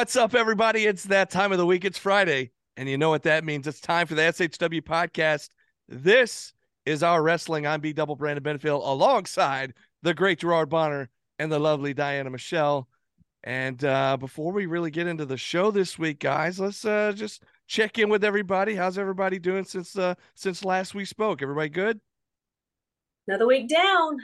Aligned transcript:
What's 0.00 0.16
up, 0.16 0.34
everybody? 0.34 0.86
It's 0.86 1.04
that 1.04 1.28
time 1.28 1.52
of 1.52 1.58
the 1.58 1.66
week. 1.66 1.84
It's 1.84 1.98
Friday, 1.98 2.52
and 2.78 2.88
you 2.88 2.96
know 2.96 3.10
what 3.10 3.24
that 3.24 3.44
means. 3.44 3.66
It's 3.66 3.82
time 3.82 4.06
for 4.06 4.14
the 4.14 4.22
SHW 4.22 4.80
podcast. 4.80 5.50
This 5.88 6.54
is 6.86 7.02
our 7.02 7.22
wrestling. 7.22 7.66
I'm 7.66 7.82
B 7.82 7.92
Double 7.92 8.16
Brandon 8.16 8.42
Benefield 8.42 8.80
alongside 8.82 9.74
the 10.00 10.14
great 10.14 10.38
Gerard 10.38 10.70
Bonner 10.70 11.10
and 11.38 11.52
the 11.52 11.58
lovely 11.58 11.92
Diana 11.92 12.30
Michelle. 12.30 12.88
And 13.44 13.84
uh, 13.84 14.16
before 14.16 14.54
we 14.54 14.64
really 14.64 14.90
get 14.90 15.06
into 15.06 15.26
the 15.26 15.36
show 15.36 15.70
this 15.70 15.98
week, 15.98 16.20
guys, 16.20 16.58
let's 16.58 16.82
uh, 16.86 17.12
just 17.14 17.42
check 17.66 17.98
in 17.98 18.08
with 18.08 18.24
everybody. 18.24 18.76
How's 18.76 18.96
everybody 18.96 19.38
doing 19.38 19.64
since 19.64 19.98
uh, 19.98 20.14
since 20.34 20.64
last 20.64 20.94
we 20.94 21.04
spoke? 21.04 21.42
Everybody 21.42 21.68
good? 21.68 22.00
Another 23.28 23.46
week 23.46 23.68
down. 23.68 24.16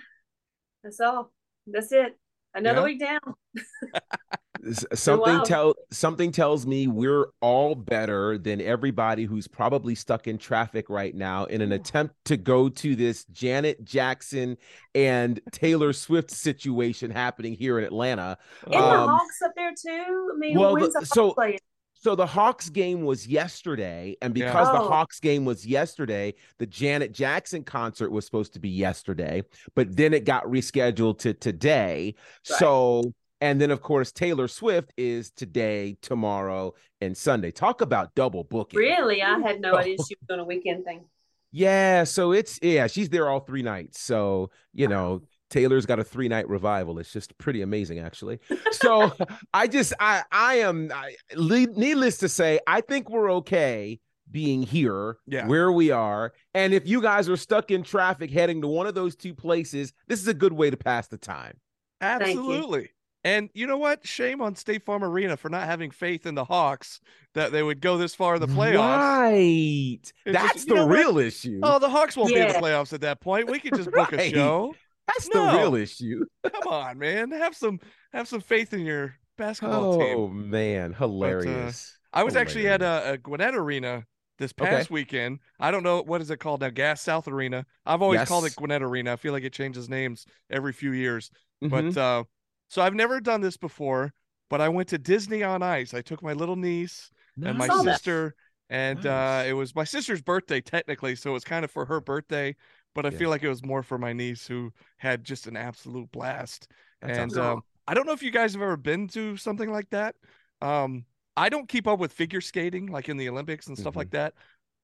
That's 0.83 1.01
all. 1.01 1.35
That's 1.67 1.93
it. 1.93 2.17
Another 2.57 2.81
Yeah. 2.81 2.85
week 2.85 3.01
down. 3.01 3.21
Something 4.95 5.43
tell 5.45 5.75
something 5.93 6.33
tells 6.33 6.67
me 6.67 6.89
we're 6.89 7.27
all 7.41 7.75
better 7.77 8.37
than 8.37 8.61
everybody 8.61 9.25
who's 9.25 9.47
probably 9.47 9.95
stuck 9.95 10.27
in 10.27 10.39
traffic 10.39 10.89
right 10.89 11.15
now 11.15 11.45
in 11.45 11.61
an 11.61 11.71
attempt 11.73 12.17
to 12.25 12.37
go 12.37 12.69
to 12.71 12.97
this 12.97 13.25
Janet 13.27 13.85
Jackson 13.85 14.57
and 14.95 15.41
Taylor 15.53 15.93
Swift 15.93 16.31
situation 16.33 17.11
happening 17.13 17.53
here 17.53 17.79
in 17.79 17.85
Atlanta. 17.85 18.39
The 18.67 18.77
Um, 18.77 19.09
Hawks 19.11 19.41
up 19.45 19.53
there 19.55 19.71
too? 19.81 20.33
I 20.35 20.37
mean, 20.39 20.59
well, 20.59 20.75
the- 20.75 20.89
the 20.99 21.07
so- 21.07 21.35
playing? 21.35 21.59
So 22.07 22.15
the 22.15 22.25
Hawks 22.25 22.69
game 22.69 23.03
was 23.03 23.27
yesterday, 23.27 24.17
and 24.23 24.37
Yeah. 24.37 24.45
because 24.47 24.69
the 24.69 24.81
Oh. 24.81 24.87
Hawks 24.89 25.19
game 25.19 25.45
was 25.45 25.67
yesterday, 25.67 26.35
the 26.59 26.67
Janet 26.67 27.11
Jackson 27.11 27.65
concert 27.65 28.13
was 28.13 28.25
supposed 28.25 28.53
to 28.53 28.61
be 28.61 28.69
yesterday, 28.69 29.43
but 29.75 29.97
then 29.97 30.15
it 30.15 30.25
got 30.25 30.45
rescheduled 30.45 31.19
to 31.19 31.35
today. 31.35 32.15
Right. 32.49 32.59
So, 32.61 33.13
and 33.41 33.61
then 33.61 33.73
of 33.73 33.83
course 33.83 34.13
Taylor 34.13 34.47
Swift 34.47 34.93
is 34.97 35.33
today, 35.33 35.97
tomorrow, 36.01 36.75
and 37.01 37.17
Sunday. 37.17 37.51
Talk 37.51 37.81
about 37.81 38.15
double 38.15 38.45
booking. 38.45 38.79
Really? 38.79 39.21
I 39.21 39.41
had 39.41 39.61
no 39.61 39.75
idea 39.77 39.97
she 39.97 40.15
was 40.15 40.29
doing 40.29 40.39
a 40.39 40.45
weekend 40.45 40.85
thing. 40.85 41.07
Yeah, 41.51 42.05
so 42.05 42.31
it's 42.31 42.61
yeah, 42.63 42.87
she's 42.87 43.09
there 43.09 43.29
all 43.29 43.41
three 43.41 43.63
nights. 43.63 44.01
So, 44.01 44.51
you 44.73 44.87
know, 44.87 45.23
Taylor's 45.51 45.87
got 45.87 45.99
a 45.99 46.05
three 46.05 46.29
night 46.29 46.49
revival. 46.49 46.99
It's 46.99 47.13
just 47.13 47.37
pretty 47.39 47.63
amazing, 47.63 47.99
actually. 48.01 48.41
So 48.73 49.13
I 49.55 49.67
just 49.67 49.93
I 50.01 50.23
I 50.33 50.55
am 50.57 50.91
I, 50.95 51.15
needless 51.37 52.19
to 52.19 52.29
say, 52.29 52.59
I 52.67 52.81
think 52.81 53.09
we're 53.11 53.31
okay 53.35 54.01
being 54.31 54.63
here 54.63 55.19
Yeah. 55.27 55.47
where 55.47 55.71
we 55.71 55.93
are. 55.93 56.33
And 56.53 56.75
if 56.75 56.87
you 56.89 57.01
guys 57.01 57.29
are 57.29 57.37
stuck 57.37 57.71
in 57.71 57.85
traffic 57.85 58.31
heading 58.31 58.61
to 58.63 58.67
one 58.69 58.87
of 58.89 58.95
those 58.95 59.15
two 59.15 59.35
places, 59.35 59.93
this 60.09 60.21
is 60.21 60.27
a 60.27 60.35
good 60.35 60.53
way 60.53 60.69
to 60.71 60.77
pass 60.77 61.07
the 61.07 61.17
time. 61.19 61.55
you. 62.01 62.07
Absolutely. 62.09 62.91
And 63.23 63.51
you 63.55 63.67
know 63.67 63.77
what? 63.79 64.07
Shame 64.07 64.41
on 64.41 64.55
State 64.55 64.85
Farm 64.85 65.03
Arena 65.03 65.37
for 65.37 65.49
not 65.49 65.65
having 65.65 65.91
faith 65.91 66.27
in 66.27 66.35
the 66.37 66.45
Hawks 66.45 67.01
that 67.35 67.51
they 67.51 67.63
would 67.63 67.81
go 67.81 67.97
this 67.99 68.15
far 68.15 68.35
in 68.37 68.41
the 68.41 68.47
playoffs. 68.47 68.79
Right. 68.99 69.99
just- 70.03 70.15
That's 70.27 70.65
you 70.67 70.71
the 70.71 70.75
know 70.77 70.87
what? 70.87 70.97
real 70.97 71.19
issue. 71.19 71.61
Oh, 71.63 71.79
the 71.79 71.89
Hawks 71.89 72.17
won't 72.17 72.33
be 72.33 72.41
in 72.41 72.49
the 72.49 72.55
playoffs 72.55 72.93
at 72.93 73.01
that 73.03 73.21
point. 73.21 73.51
We 73.51 73.59
could 73.59 73.75
just 73.75 73.91
book 73.91 74.13
a 74.13 74.31
show. 74.33 74.75
That's 75.07 75.29
the 75.29 75.39
no. 75.39 75.57
real 75.59 75.75
issue. 75.77 76.25
Come 76.45 76.73
on, 76.73 76.99
man. 76.99 77.31
Have 77.31 77.55
some 77.55 77.79
have 78.13 78.29
some 78.29 78.41
faith 78.41 78.73
in 78.73 78.81
your 78.81 79.15
basketball 79.39 79.99
team. 79.99 80.17
Oh 80.19 80.29
man, 80.29 80.93
hilarious. 80.93 81.97
I 82.13 82.25
was 82.25 82.37
actually 82.37 82.69
at 82.69 82.83
a, 82.83 83.13
a 83.13 83.19
Gwinnett 83.19 83.55
Arena 83.55 84.05
this 84.39 84.53
Okay. 84.59 84.69
past 84.71 84.91
weekend. 84.91 85.39
I 85.61 85.71
don't 85.71 85.83
know 85.83 86.03
what 86.03 86.21
is 86.21 86.31
it 86.31 86.39
called 86.39 86.61
now. 86.61 86.71
Gas 86.71 87.01
South 87.03 87.29
Arena. 87.29 87.65
I've 87.85 88.03
always 88.03 88.27
called 88.29 88.47
it 88.47 88.57
Gwinnett 88.57 88.83
Arena. 88.83 89.13
I 89.13 89.17
feel 89.17 89.33
like 89.33 89.45
it 89.45 89.53
changes 89.53 89.89
names 89.89 90.27
every 90.51 90.73
few 90.73 90.93
years. 90.93 91.31
Mhm. 91.63 91.71
But 91.71 92.01
uh, 92.01 92.25
so 92.69 92.83
I've 92.83 92.95
never 92.95 93.21
done 93.21 93.41
this 93.41 93.57
before. 93.57 94.13
But 94.49 94.61
I 94.61 94.69
went 94.69 94.89
to 94.91 94.99
Disney 94.99 95.43
on 95.43 95.63
Ice. 95.63 95.93
I 95.93 96.03
took 96.03 96.23
my 96.23 96.33
little 96.33 96.55
niece 96.57 97.11
and 97.45 97.59
my 97.59 97.67
Saw 97.67 97.83
that. 97.83 97.95
sister, 97.95 98.35
and 98.71 99.05
uh, 99.05 99.43
it 99.45 99.55
was 99.55 99.75
my 99.75 99.83
sister's 99.85 100.23
birthday 100.23 100.61
technically, 100.61 101.17
so 101.17 101.31
it 101.31 101.33
was 101.33 101.45
kind 101.45 101.65
of 101.65 101.71
for 101.71 101.85
her 101.87 102.01
birthday. 102.01 102.55
But 102.97 103.07
I 103.07 103.11
Yeah. 103.11 103.19
feel 103.19 103.31
like 103.31 103.45
it 103.45 103.49
was 103.49 103.65
more 103.65 103.85
for 103.85 103.99
my 103.99 104.13
niece 104.13 104.47
who 104.49 104.73
had 104.97 105.23
just 105.23 105.47
an 105.47 105.57
absolute 105.57 106.11
blast. 106.11 106.67
That's 107.03 107.19
and 107.19 107.31
awesome. 107.33 107.47
um, 107.59 107.63
I 107.87 107.95
don't 107.95 108.07
know 108.07 108.13
if 108.15 108.23
you 108.23 108.33
guys 108.33 108.55
have 108.55 108.63
ever 108.63 108.77
been 108.79 109.07
to 109.09 109.37
something 109.37 109.71
like 109.71 109.91
that. 109.91 110.17
Um, 110.63 111.05
I 111.37 111.51
don't 111.51 111.69
keep 111.69 111.87
up 111.87 111.99
with 112.01 112.13
figure 112.13 112.41
skating 112.41 112.87
like 112.87 113.09
in 113.11 113.19
the 113.19 113.29
Olympics 113.29 113.69
and 113.69 113.79
stuff 113.79 113.93
Mhm. 113.95 113.99
like 113.99 114.11
that. 114.11 114.35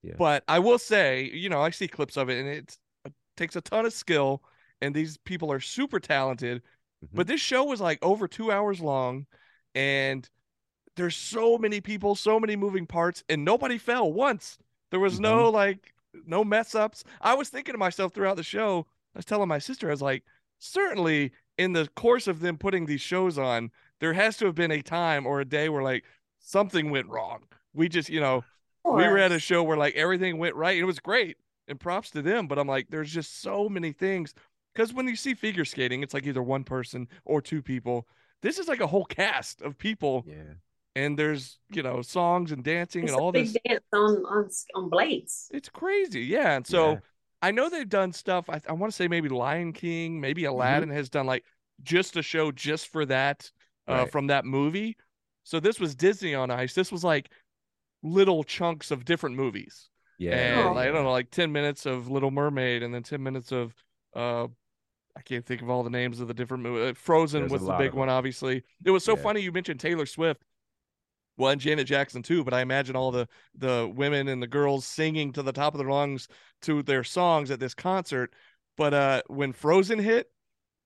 Yeah. 0.02 0.14
But 0.18 0.44
I 0.46 0.58
will 0.60 0.78
say, 0.78 1.24
you 1.24 1.48
know, 1.48 1.62
I 1.62 1.70
see 1.70 1.88
clips 1.88 2.16
of 2.18 2.28
it 2.28 2.38
and 2.38 2.48
it 2.48 2.78
takes 3.36 3.56
a 3.56 3.62
ton 3.62 3.86
of 3.86 3.94
skill, 3.94 4.42
and 4.82 4.94
these 4.94 5.16
people 5.18 5.50
are 5.50 5.60
super 5.60 5.98
talented. 5.98 6.62
Mm-hmm. 7.04 7.16
But 7.16 7.26
this 7.26 7.40
show 7.40 7.64
was 7.64 7.80
like 7.80 7.98
over 8.02 8.28
two 8.28 8.52
hours 8.52 8.80
long, 8.80 9.26
and 9.74 10.28
there's 10.96 11.16
so 11.16 11.56
many 11.56 11.80
people, 11.80 12.14
so 12.14 12.38
many 12.38 12.56
moving 12.56 12.86
parts, 12.86 13.24
and 13.30 13.44
nobody 13.44 13.78
fell 13.78 14.12
once. 14.12 14.58
There 14.90 15.00
was 15.00 15.18
no 15.18 15.48
like 15.48 15.94
no 16.26 16.44
mess 16.44 16.74
ups. 16.74 17.04
I 17.20 17.34
was 17.34 17.48
thinking 17.48 17.74
to 17.74 17.78
myself 17.78 18.12
throughout 18.12 18.36
the 18.36 18.42
show, 18.42 18.86
I 19.14 19.18
was 19.18 19.24
telling 19.24 19.48
my 19.48 19.58
sister, 19.58 19.88
I 19.88 19.92
was 19.92 20.02
like, 20.02 20.24
certainly 20.58 21.32
in 21.58 21.72
the 21.72 21.88
course 21.96 22.26
of 22.26 22.40
them 22.40 22.56
putting 22.56 22.86
these 22.86 23.00
shows 23.00 23.38
on, 23.38 23.70
there 24.00 24.12
has 24.12 24.36
to 24.38 24.46
have 24.46 24.54
been 24.54 24.70
a 24.70 24.82
time 24.82 25.26
or 25.26 25.40
a 25.40 25.44
day 25.44 25.68
where 25.68 25.82
like 25.82 26.04
something 26.38 26.90
went 26.90 27.08
wrong. 27.08 27.44
We 27.74 27.88
just, 27.88 28.08
you 28.08 28.20
know, 28.20 28.44
we 28.84 29.06
were 29.06 29.18
at 29.18 29.32
a 29.32 29.38
show 29.38 29.62
where 29.62 29.76
like 29.76 29.94
everything 29.94 30.38
went 30.38 30.56
right. 30.56 30.78
It 30.78 30.84
was 30.84 30.98
great. 30.98 31.36
And 31.68 31.78
props 31.78 32.10
to 32.10 32.22
them. 32.22 32.48
But 32.48 32.58
I'm 32.58 32.66
like, 32.66 32.88
there's 32.90 33.12
just 33.12 33.40
so 33.40 33.68
many 33.68 33.92
things. 33.92 34.34
Because 34.74 34.92
when 34.92 35.06
you 35.06 35.16
see 35.16 35.34
figure 35.34 35.64
skating, 35.64 36.02
it's 36.02 36.14
like 36.14 36.26
either 36.26 36.42
one 36.42 36.64
person 36.64 37.08
or 37.24 37.40
two 37.40 37.62
people. 37.62 38.08
This 38.40 38.58
is 38.58 38.66
like 38.66 38.80
a 38.80 38.86
whole 38.86 39.04
cast 39.04 39.62
of 39.62 39.78
people, 39.78 40.24
yeah. 40.26 40.54
And 40.94 41.18
there's 41.18 41.58
you 41.70 41.82
know 41.82 42.02
songs 42.02 42.52
and 42.52 42.62
dancing 42.64 43.04
It's 43.04 43.12
and 43.12 43.20
a 43.20 43.22
all 43.22 43.32
big 43.32 43.46
this. 43.46 43.56
dance 43.66 43.84
on 43.92 44.16
on 44.26 44.48
on 44.74 44.90
blades. 44.90 45.48
It's 45.52 45.68
crazy, 45.68 46.22
yeah. 46.22 46.56
And 46.56 46.66
so 46.66 46.92
Yeah. 46.92 46.98
I 47.44 47.50
know 47.50 47.68
they've 47.68 47.88
done 47.88 48.12
stuff. 48.12 48.48
I, 48.48 48.60
I 48.68 48.72
want 48.72 48.92
to 48.92 48.96
say 48.96 49.08
maybe 49.08 49.28
Lion 49.28 49.72
King, 49.72 50.20
maybe 50.20 50.42
Mm-hmm. 50.42 50.52
Aladdin 50.52 50.90
has 50.90 51.08
done 51.10 51.26
like 51.26 51.44
just 51.82 52.16
a 52.16 52.22
show 52.22 52.52
just 52.52 52.88
for 52.88 53.04
that 53.06 53.50
uh, 53.88 53.92
Right. 53.94 54.10
from 54.12 54.28
that 54.28 54.44
movie. 54.44 54.96
So 55.44 55.58
this 55.58 55.80
was 55.80 55.94
Disney 55.96 56.34
on 56.36 56.50
Ice. 56.52 56.72
This 56.74 56.92
was 56.92 57.02
like 57.02 57.30
little 58.02 58.44
chunks 58.44 58.90
of 58.90 59.04
different 59.04 59.36
movies. 59.36 59.88
Yeah. 60.18 60.36
and 60.36 60.68
Oh. 60.68 60.72
like, 60.72 60.88
I 60.88 60.92
don't 60.92 61.04
know, 61.04 61.10
like 61.10 61.30
ten 61.30 61.50
minutes 61.52 61.84
of 61.86 62.08
Little 62.08 62.30
Mermaid, 62.30 62.82
and 62.82 62.94
then 62.94 63.02
ten 63.02 63.22
minutes 63.22 63.50
of 63.50 63.74
uh, 64.14 64.46
I 65.16 65.20
can't 65.24 65.44
think 65.44 65.62
of 65.62 65.68
all 65.70 65.82
the 65.82 65.90
names 65.90 66.20
of 66.20 66.28
the 66.28 66.34
different 66.34 66.62
movies. 66.62 66.96
Frozen 66.96 67.40
There's 67.42 67.52
was 67.52 67.66
the 67.66 67.72
big 67.76 67.92
one, 67.92 68.08
obviously. 68.08 68.62
It 68.84 68.90
was 68.90 69.04
so 69.04 69.16
Yeah. 69.16 69.22
funny 69.22 69.40
you 69.40 69.50
mentioned 69.52 69.80
Taylor 69.80 70.06
Swift. 70.06 70.42
Well, 71.42 71.50
and 71.52 71.60
Janet 71.60 71.86
Jackson 71.88 72.22
too, 72.22 72.44
but 72.44 72.54
I 72.54 72.60
imagine 72.60 72.96
all 72.96 73.10
the 73.10 73.28
the 73.56 73.90
women 73.94 74.28
and 74.28 74.42
the 74.42 74.46
girls 74.46 74.86
singing 74.86 75.32
to 75.32 75.42
the 75.42 75.52
top 75.52 75.74
of 75.74 75.78
their 75.78 75.90
lungs 75.90 76.28
to 76.62 76.82
their 76.82 77.04
songs 77.04 77.50
at 77.50 77.60
this 77.60 77.74
concert. 77.74 78.32
But 78.76 78.94
uh, 78.94 79.22
when 79.26 79.52
Frozen 79.52 79.98
hit, 79.98 80.30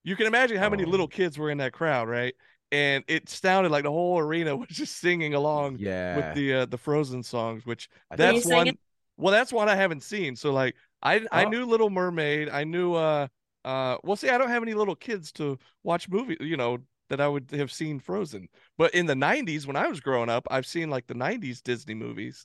you 0.05 0.17
can 0.17 0.27
imagine 0.27 0.57
how 0.59 0.69
many 0.71 0.85
Oh. 0.85 0.87
little 0.87 1.09
kids 1.09 1.39
were 1.39 1.51
in 1.51 1.59
that 1.59 1.73
crowd, 1.73 2.09
right? 2.09 2.35
And 2.73 3.05
it 3.09 3.29
sounded 3.29 3.71
like 3.73 3.85
the 3.85 3.91
whole 3.91 4.19
arena 4.19 4.57
was 4.57 4.69
just 4.69 4.99
singing 4.99 5.35
along 5.35 5.79
Yeah. 5.79 5.93
with 6.11 6.33
the 6.33 6.55
uh, 6.55 6.67
the 6.67 6.79
Frozen 6.79 7.23
songs, 7.23 7.67
which 7.67 7.89
I 8.11 8.17
that's 8.17 8.45
one. 8.45 8.69
it? 8.69 8.79
Well, 9.17 9.33
that's 9.33 9.53
one 9.53 9.69
I 9.69 9.77
haven't 9.77 10.03
seen. 10.03 10.37
So 10.37 10.53
like 10.53 10.75
I 11.03 11.27
I 11.33 11.45
Oh. 11.45 11.47
knew 11.47 11.65
Little 11.67 11.91
Mermaid. 11.91 12.49
I 12.49 12.65
knew 12.65 12.95
uh 12.95 13.29
uh 13.65 13.99
well 14.05 14.17
see 14.17 14.31
I 14.31 14.39
don't 14.39 14.51
have 14.51 14.63
any 14.63 14.75
little 14.75 14.97
kids 14.97 15.33
to 15.33 15.59
watch 15.83 16.09
movie, 16.09 16.37
you 16.41 16.57
know, 16.57 16.79
that 17.09 17.21
I 17.21 17.29
would 17.29 17.51
have 17.53 17.73
seen 17.73 18.01
Frozen. 18.01 18.49
But 18.79 18.95
in 18.95 19.07
the 19.07 19.15
90s 19.15 19.67
when 19.67 19.77
I 19.77 19.89
was 19.89 20.01
growing 20.01 20.29
up, 20.29 20.47
I've 20.51 20.67
seen 20.67 20.91
like 20.91 21.07
the 21.07 21.15
90s 21.15 21.61
Disney 21.63 21.95
movies. 21.95 22.45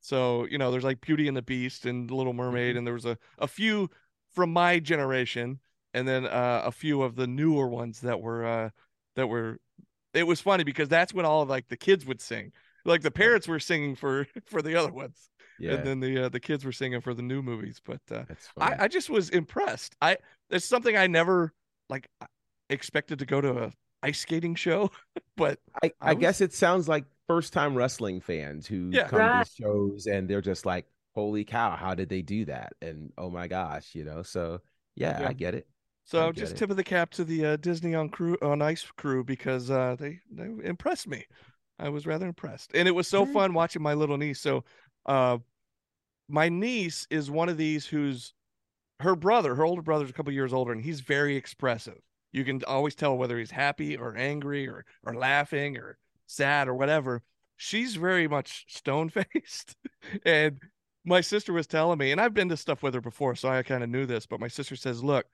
So, 0.00 0.46
you 0.46 0.58
know, 0.58 0.70
there's 0.70 0.84
like 0.84 1.00
Beauty 1.00 1.28
and 1.28 1.36
the 1.36 1.42
Beast 1.42 1.84
and 1.86 2.10
Little 2.10 2.32
Mermaid 2.32 2.74
Mhm. 2.74 2.78
and 2.78 2.86
there 2.86 2.94
was 2.94 3.04
a 3.06 3.18
a 3.38 3.48
few 3.48 3.90
from 4.34 4.52
my 4.52 4.78
generation 4.78 5.60
and 5.94 6.06
then 6.06 6.26
uh 6.26 6.62
a 6.64 6.72
few 6.72 7.02
of 7.02 7.16
the 7.16 7.26
newer 7.26 7.66
ones 7.68 8.00
that 8.00 8.20
were 8.20 8.44
uh 8.46 8.70
that 9.16 9.26
were 9.28 9.58
it 10.14 10.24
was 10.26 10.40
funny 10.40 10.64
because 10.64 10.88
that's 10.88 11.12
when 11.14 11.24
all 11.26 11.42
of 11.42 11.48
like 11.48 11.68
the 11.68 11.76
kids 11.76 12.06
would 12.06 12.20
sing. 12.20 12.52
Like 12.84 13.02
the 13.02 13.10
parents 13.10 13.46
were 13.48 13.60
singing 13.60 13.96
for 13.96 14.26
for 14.46 14.62
the 14.62 14.76
other 14.76 14.92
ones 14.92 15.30
yeah. 15.58 15.72
and 15.74 15.84
then 15.86 16.00
the 16.00 16.24
uh, 16.26 16.28
the 16.28 16.40
kids 16.40 16.64
were 16.64 16.72
singing 16.72 17.00
for 17.00 17.14
the 17.14 17.22
new 17.22 17.42
movies. 17.42 17.80
But 17.84 18.00
uh, 18.10 18.24
I, 18.58 18.84
I 18.84 18.88
just 18.88 19.10
was 19.10 19.30
impressed. 19.30 19.94
I 20.00 20.16
it's 20.50 20.64
something 20.66 20.96
I 20.96 21.06
never 21.08 21.52
like 21.90 22.08
expected 22.70 23.18
to 23.20 23.26
go 23.26 23.40
to 23.40 23.64
a 23.64 23.72
ice 24.02 24.20
skating 24.20 24.54
show, 24.54 24.90
but 25.36 25.58
I, 25.82 25.88
I 26.00 26.10
I 26.10 26.12
was- 26.14 26.20
guess 26.20 26.40
it 26.40 26.52
sounds 26.52 26.88
like 26.88 27.04
first 27.26 27.52
time 27.52 27.74
wrestling 27.74 28.20
fans 28.20 28.66
who 28.66 28.90
Yeah. 28.92 29.08
come 29.08 29.18
Right. 29.20 29.46
to 29.46 29.52
shows 29.62 30.06
and 30.06 30.28
they're 30.28 30.40
just 30.40 30.64
like, 30.66 30.86
holy 31.14 31.44
cow, 31.44 31.76
how 31.76 31.94
did 31.94 32.08
they 32.08 32.22
do 32.22 32.44
that? 32.46 32.72
And 32.80 33.12
oh 33.18 33.30
my 33.30 33.48
gosh, 33.48 33.94
you 33.94 34.04
know, 34.04 34.22
so 34.22 34.60
yeah, 34.94 35.20
Yeah. 35.20 35.28
I 35.28 35.32
get 35.32 35.54
it. 35.54 35.66
so 36.04 36.22
I 36.22 36.26
get 36.28 36.36
just 36.36 36.52
it. 36.54 36.58
tip 36.58 36.70
of 36.70 36.76
the 36.76 36.84
cap 36.84 37.10
to 37.12 37.24
the 37.24 37.44
uh, 37.44 37.56
Disney 37.56 37.94
on 37.94 38.08
crew 38.08 38.36
on 38.40 38.62
ice 38.62 38.84
crew 38.96 39.24
because 39.24 39.70
uh, 39.70 39.96
they 39.98 40.20
they 40.30 40.44
impressed 40.64 41.06
me. 41.08 41.26
I 41.78 41.90
was 41.90 42.06
rather 42.06 42.26
impressed, 42.26 42.72
and 42.74 42.88
it 42.88 42.92
was 42.92 43.06
so 43.06 43.24
fun 43.26 43.52
watching 43.54 43.82
my 43.82 43.94
little 43.94 44.16
niece. 44.16 44.40
So, 44.40 44.64
uh, 45.06 45.38
my 46.28 46.48
niece 46.48 47.06
is 47.10 47.30
one 47.30 47.48
of 47.48 47.56
these 47.56 47.86
who's 47.86 48.32
her 49.00 49.14
brother, 49.14 49.54
her 49.54 49.64
older 49.64 49.82
brother's 49.82 50.10
a 50.10 50.12
couple 50.12 50.32
years 50.32 50.52
older, 50.52 50.72
and 50.72 50.82
he's 50.82 51.00
very 51.00 51.36
expressive. 51.36 52.00
You 52.32 52.44
can 52.44 52.62
always 52.64 52.94
tell 52.94 53.16
whether 53.16 53.38
he's 53.38 53.50
happy 53.50 53.96
or 53.96 54.16
angry 54.16 54.68
or 54.68 54.84
or 55.04 55.14
laughing 55.14 55.76
or 55.76 55.98
sad 56.26 56.68
or 56.68 56.74
whatever. 56.74 57.22
She's 57.56 57.96
very 57.96 58.28
much 58.28 58.66
stone 58.68 59.08
faced. 59.10 59.76
and 60.26 60.60
my 61.04 61.20
sister 61.20 61.52
was 61.52 61.66
telling 61.66 61.98
me, 61.98 62.12
and 62.12 62.20
I've 62.20 62.34
been 62.34 62.48
to 62.50 62.56
stuff 62.56 62.82
with 62.82 62.94
her 62.94 63.00
before, 63.00 63.34
so 63.34 63.48
I 63.48 63.62
kind 63.62 63.82
of 63.82 63.90
knew 63.90 64.06
this, 64.06 64.26
but 64.26 64.40
my 64.40 64.48
sister 64.48 64.76
says, 64.76 65.02
look, 65.02 65.26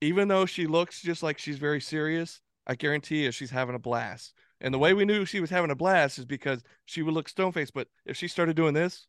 even 0.00 0.28
though 0.28 0.46
she 0.46 0.66
looks 0.66 1.00
just 1.02 1.22
like 1.22 1.38
she's 1.38 1.58
very 1.58 1.80
serious, 1.80 2.40
I 2.66 2.74
guarantee 2.74 3.24
you 3.24 3.30
she's 3.32 3.50
having 3.50 3.74
a 3.74 3.78
blast. 3.78 4.34
And 4.60 4.72
the 4.72 4.78
way 4.78 4.94
we 4.94 5.04
knew 5.04 5.24
she 5.24 5.40
was 5.40 5.50
having 5.50 5.70
a 5.70 5.74
blast 5.76 6.18
is 6.18 6.24
because 6.24 6.62
she 6.84 7.02
would 7.02 7.14
look 7.14 7.28
stone 7.28 7.52
faced, 7.52 7.74
but 7.74 7.88
if 8.04 8.16
she 8.16 8.28
started 8.28 8.56
doing 8.56 8.74
this, 8.74 9.06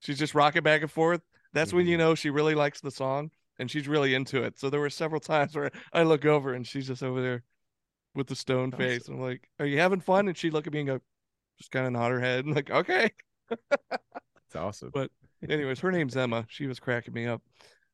she's 0.00 0.18
just 0.18 0.34
rocking 0.34 0.62
back 0.62 0.82
and 0.82 0.90
forth. 0.90 1.22
That's 1.52 1.72
when 1.72 1.86
you 1.86 1.96
Mhm. 1.96 1.98
know 1.98 2.14
she 2.14 2.30
really 2.30 2.54
likes 2.54 2.80
the 2.80 2.90
song 2.90 3.30
and 3.58 3.70
she's 3.70 3.88
really 3.88 4.14
into 4.14 4.42
it. 4.42 4.58
So 4.58 4.70
there 4.70 4.80
were 4.80 4.90
several 4.90 5.20
times 5.20 5.54
where 5.56 5.70
I 5.92 6.02
look 6.02 6.24
over 6.24 6.52
and 6.54 6.66
she's 6.66 6.86
just 6.86 7.02
over 7.02 7.20
there 7.20 7.42
with 8.14 8.26
the 8.28 8.36
stone 8.36 8.68
Awesome. 8.72 8.78
face. 8.78 9.08
I'm 9.08 9.20
like, 9.20 9.48
"Are 9.58 9.66
you 9.66 9.78
having 9.78 10.00
fun?" 10.00 10.28
And 10.28 10.36
she'd 10.36 10.52
look 10.52 10.66
at 10.66 10.72
me 10.72 10.80
and 10.80 10.88
go, 10.88 11.00
just 11.58 11.70
kind 11.70 11.86
of 11.86 11.92
nod 11.92 12.10
her 12.12 12.20
head. 12.20 12.44
and 12.44 12.54
like, 12.56 12.70
okay. 12.70 13.10
It's 13.50 14.56
awesome. 14.56 14.90
But 14.92 15.10
anyways, 15.48 15.80
her 15.80 15.92
name's 15.92 16.16
Emma. 16.16 16.46
She 16.48 16.66
was 16.66 16.78
cracking 16.80 17.14
me 17.14 17.26
up. 17.26 17.42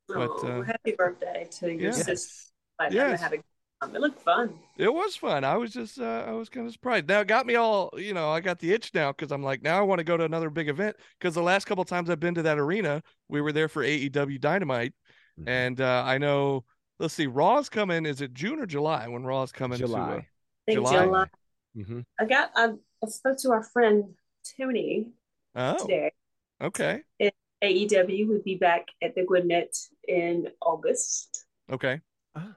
But, 0.09 0.31
oh, 0.31 0.61
uh, 0.61 0.63
happy 0.63 0.95
birthday 0.97 1.49
to 1.59 1.69
your 1.73 1.81
yeah. 1.81 1.91
sister. 1.93 2.51
Like, 2.79 2.93
Yes. 2.93 3.11
yes. 3.13 3.21
having 3.21 3.43
it 3.95 4.01
looked 4.01 4.23
fun. 4.23 4.55
It 4.79 4.93
was 4.93 5.17
fun. 5.17 5.43
I 5.43 5.57
was 5.57 5.73
just, 5.73 5.99
uh, 5.99 6.25
I 6.29 6.31
was 6.33 6.49
kind 6.49 6.67
of 6.69 6.73
surprised. 6.73 7.09
Now 7.09 7.21
it 7.21 7.27
got 7.27 7.47
me 7.47 7.57
all, 7.57 7.91
you 7.97 8.15
know, 8.15 8.31
I 8.31 8.41
got 8.41 8.61
the 8.61 8.73
itch 8.73 8.93
now 8.95 9.11
because 9.11 9.33
I'm 9.33 9.43
like, 9.43 9.61
now 9.63 9.77
I 9.77 9.83
want 9.83 9.99
to 9.99 10.05
go 10.05 10.17
to 10.17 10.23
another 10.25 10.51
big 10.51 10.69
event 10.69 10.95
because 11.19 11.35
the 11.35 11.43
last 11.43 11.65
couple 11.65 11.85
times 11.85 12.09
I've 12.09 12.21
been 12.21 12.35
to 12.37 12.43
that 12.43 12.61
arena, 12.61 13.03
we 13.29 13.41
were 13.41 13.51
there 13.51 13.69
for 13.69 13.83
AEW 13.83 14.41
Dynamite, 14.41 14.93
Mhm. 15.43 15.49
and 15.49 15.81
uh, 15.81 16.03
I 16.05 16.19
know. 16.19 16.65
Let's 16.99 17.15
see, 17.15 17.27
Raw's 17.27 17.69
coming. 17.69 18.07
Is 18.07 18.21
it 18.21 18.33
June 18.33 18.61
or 18.61 18.67
July 18.67 19.09
when 19.09 19.25
Raw's 19.25 19.51
coming? 19.51 19.79
To, 19.79 19.85
uh, 19.85 19.87
July. 19.89 20.13
I 20.13 20.27
think 20.67 20.79
July. 20.79 21.05
July. 21.05 21.27
Mhm. 21.77 22.05
I 22.21 22.25
got. 22.25 22.51
I, 22.55 22.69
I 23.05 23.09
spoke 23.09 23.39
to 23.39 23.51
our 23.51 23.65
friend 23.65 24.15
Tony 24.57 25.09
oh, 25.57 25.79
today. 25.79 26.13
okay, 26.61 27.03
AEW 27.63 28.29
would 28.29 28.45
be 28.45 28.57
back 28.57 28.87
at 29.03 29.15
the 29.15 29.25
Gwinnett 29.25 29.77
in 30.07 30.49
August 30.61 31.47
okay, 31.71 32.01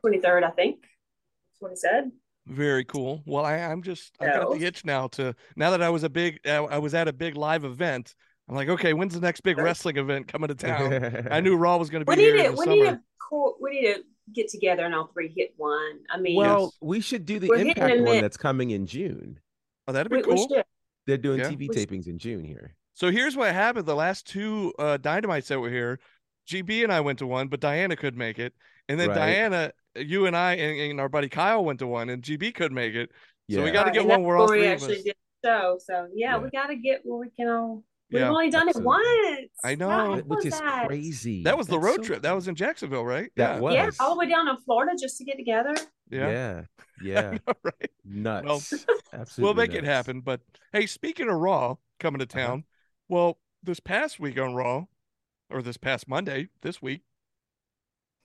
twenty 0.01 0.19
third, 0.19 0.43
I 0.43 0.51
think. 0.51 0.81
That's 0.81 1.61
what 1.61 1.71
he 1.71 1.75
said. 1.77 2.11
very 2.47 2.85
cool. 2.85 3.23
Well, 3.25 3.45
I, 3.45 3.57
I'm 3.57 3.81
just, 3.81 4.15
I 4.19 4.27
got 4.27 4.57
the 4.57 4.65
itch 4.65 4.85
now 4.85 5.07
to. 5.09 5.35
Now 5.55 5.71
that 5.71 5.81
I 5.81 5.89
was 5.89 6.03
a 6.03 6.09
big, 6.09 6.39
uh, 6.45 6.65
I 6.65 6.77
was 6.79 6.93
at 6.93 7.07
a 7.07 7.13
big 7.13 7.35
live 7.35 7.63
event. 7.63 8.15
I'm 8.47 8.55
like, 8.55 8.69
okay, 8.69 8.93
when's 8.93 9.13
the 9.13 9.19
next 9.21 9.41
big 9.41 9.57
wrestling 9.57 9.97
event 9.97 10.27
coming 10.27 10.49
to 10.49 10.55
town? 10.55 11.27
I 11.31 11.39
knew 11.39 11.55
Raw 11.55 11.77
was 11.77 11.89
going 11.89 12.05
to 12.05 12.09
We 12.09 12.15
be 12.15 12.21
need 12.31 12.39
here 12.39 12.51
to. 12.51 12.57
We 12.57 12.65
summer. 12.65 12.75
need 12.75 12.83
to. 12.85 12.99
co- 13.29 13.55
We 13.59 13.71
need 13.81 13.93
to 13.95 14.03
get 14.33 14.49
together 14.49 14.85
and 14.85 14.93
all 14.93 15.09
three 15.13 15.33
hit 15.35 15.53
one. 15.57 15.99
I 16.09 16.17
mean, 16.19 16.35
Well, 16.37 16.63
Yes. 16.65 16.71
we 16.81 16.99
should 16.99 17.25
do 17.25 17.39
the 17.39 17.47
We're 17.49 17.57
Impact 17.57 18.01
one 18.01 18.21
that's 18.21 18.37
coming 18.37 18.71
in 18.71 18.85
June. 18.85 19.39
Oh, 19.87 19.93
that'd 19.93 20.09
be 20.11 20.17
we, 20.17 20.23
cool. 20.23 20.47
we. 20.49 20.61
They're 21.07 21.17
doing 21.17 21.39
Yeah. 21.39 21.49
TV 21.49 21.57
We 21.57 21.65
should- 21.73 21.89
tapings 21.89 22.07
in 22.07 22.17
June 22.17 22.43
here. 22.43 22.75
So 22.93 23.11
here's 23.11 23.35
what 23.35 23.51
happened. 23.53 23.85
The 23.85 23.95
last 23.95 24.25
two 24.27 24.73
uh, 24.79 24.97
dynamites 24.97 25.49
that 25.49 25.59
were 25.59 25.69
here, 25.69 25.99
GB 26.47 26.83
and 26.83 26.93
I 26.93 27.01
went 27.01 27.19
to 27.19 27.27
one, 27.27 27.47
but 27.49 27.59
Diana 27.59 27.95
couldn't 27.95 28.17
make 28.17 28.39
it. 28.39 28.53
And 28.87 28.99
then 28.99 29.09
Right. 29.09 29.15
Diana, 29.15 29.71
you 29.95 30.27
and 30.27 30.37
I 30.37 30.53
and, 30.53 30.91
and 30.91 31.01
our 31.01 31.09
buddy 31.09 31.27
Kyle 31.27 31.65
went 31.65 31.79
to 31.79 31.87
one, 31.87 32.09
and 32.09 32.23
GB 32.23 32.53
couldn't 32.55 32.75
make 32.75 32.93
it. 32.95 33.09
So 33.51 33.63
we 33.63 33.71
gotta 33.71 33.91
get 33.91 34.01
and 34.01 34.09
one 34.09 34.21
that's 34.21 34.27
where 34.27 34.37
all 34.37 34.45
we 34.49 34.57
three 34.59 34.65
of 34.67 34.71
actually 34.73 34.97
us- 34.97 35.03
did 35.03 35.15
the 35.43 35.47
show. 35.49 35.77
So 35.83 36.07
yeah, 36.15 36.35
Yeah. 36.35 36.37
we 36.43 36.49
got 36.51 36.67
to 36.67 36.75
get 36.75 37.01
where 37.03 37.19
we 37.19 37.29
can 37.31 37.47
all. 37.49 37.83
We've 38.15 38.21
Yeah, 38.21 38.29
only 38.29 38.49
done 38.49 38.67
absolutely. 38.69 38.93
it 39.03 39.39
once. 39.39 39.49
I 39.63 39.75
know. 39.75 39.89
How 39.89 40.15
Which 40.17 40.45
is 40.45 40.59
that? 40.59 40.87
crazy. 40.87 41.43
That 41.43 41.57
was 41.57 41.67
the 41.67 41.79
road 41.79 41.97
so 41.97 42.03
trip. 42.03 42.21
That 42.23 42.33
was 42.33 42.47
in 42.47 42.55
Jacksonville, 42.55 43.05
right? 43.05 43.29
That 43.35 43.55
yeah. 43.55 43.59
was. 43.59 43.73
Yeah, 43.73 43.89
all 43.99 44.15
the 44.15 44.19
way 44.19 44.27
down 44.29 44.47
in 44.47 44.57
Florida 44.57 44.93
just 44.99 45.17
to 45.17 45.23
get 45.23 45.37
together. 45.37 45.75
Yeah. 46.09 46.29
Yeah. 46.29 46.61
Yeah. 47.03 47.37
All 47.45 47.53
right. 47.61 47.91
Nuts. 48.05 48.71
Absolutely. 49.11 49.43
We'll 49.43 49.53
make 49.53 49.73
it 49.73 49.83
happen. 49.83 50.21
But 50.21 50.39
hey, 50.71 50.85
speaking 50.85 51.27
of 51.27 51.35
Raw 51.35 51.75
coming 51.99 52.19
to 52.19 52.25
Uh-huh. 52.25 52.47
town, 52.47 52.63
well, 53.09 53.37
this 53.61 53.81
past 53.81 54.17
week 54.17 54.39
on 54.39 54.55
Raw, 54.55 54.85
or 55.49 55.61
this 55.61 55.75
past 55.75 56.07
Monday, 56.07 56.47
this 56.61 56.81
week, 56.81 57.01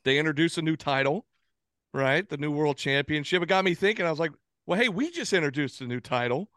they 0.05 0.19
introduced 0.19 0.57
a 0.57 0.63
new 0.63 0.77
title, 0.77 1.27
right? 1.93 2.29
The 2.29 2.37
new 2.37 2.53
World 2.53 2.77
Championship. 2.77 3.43
It 3.43 3.49
got 3.49 3.65
me 3.65 3.75
thinking. 3.75 4.07
I 4.07 4.11
was 4.11 4.21
like, 4.21 4.31
well, 4.67 4.79
hey, 4.79 4.89
we 4.89 5.11
just 5.11 5.33
introduced 5.33 5.81
a 5.81 5.87
new 5.87 5.99
title, 5.99 6.49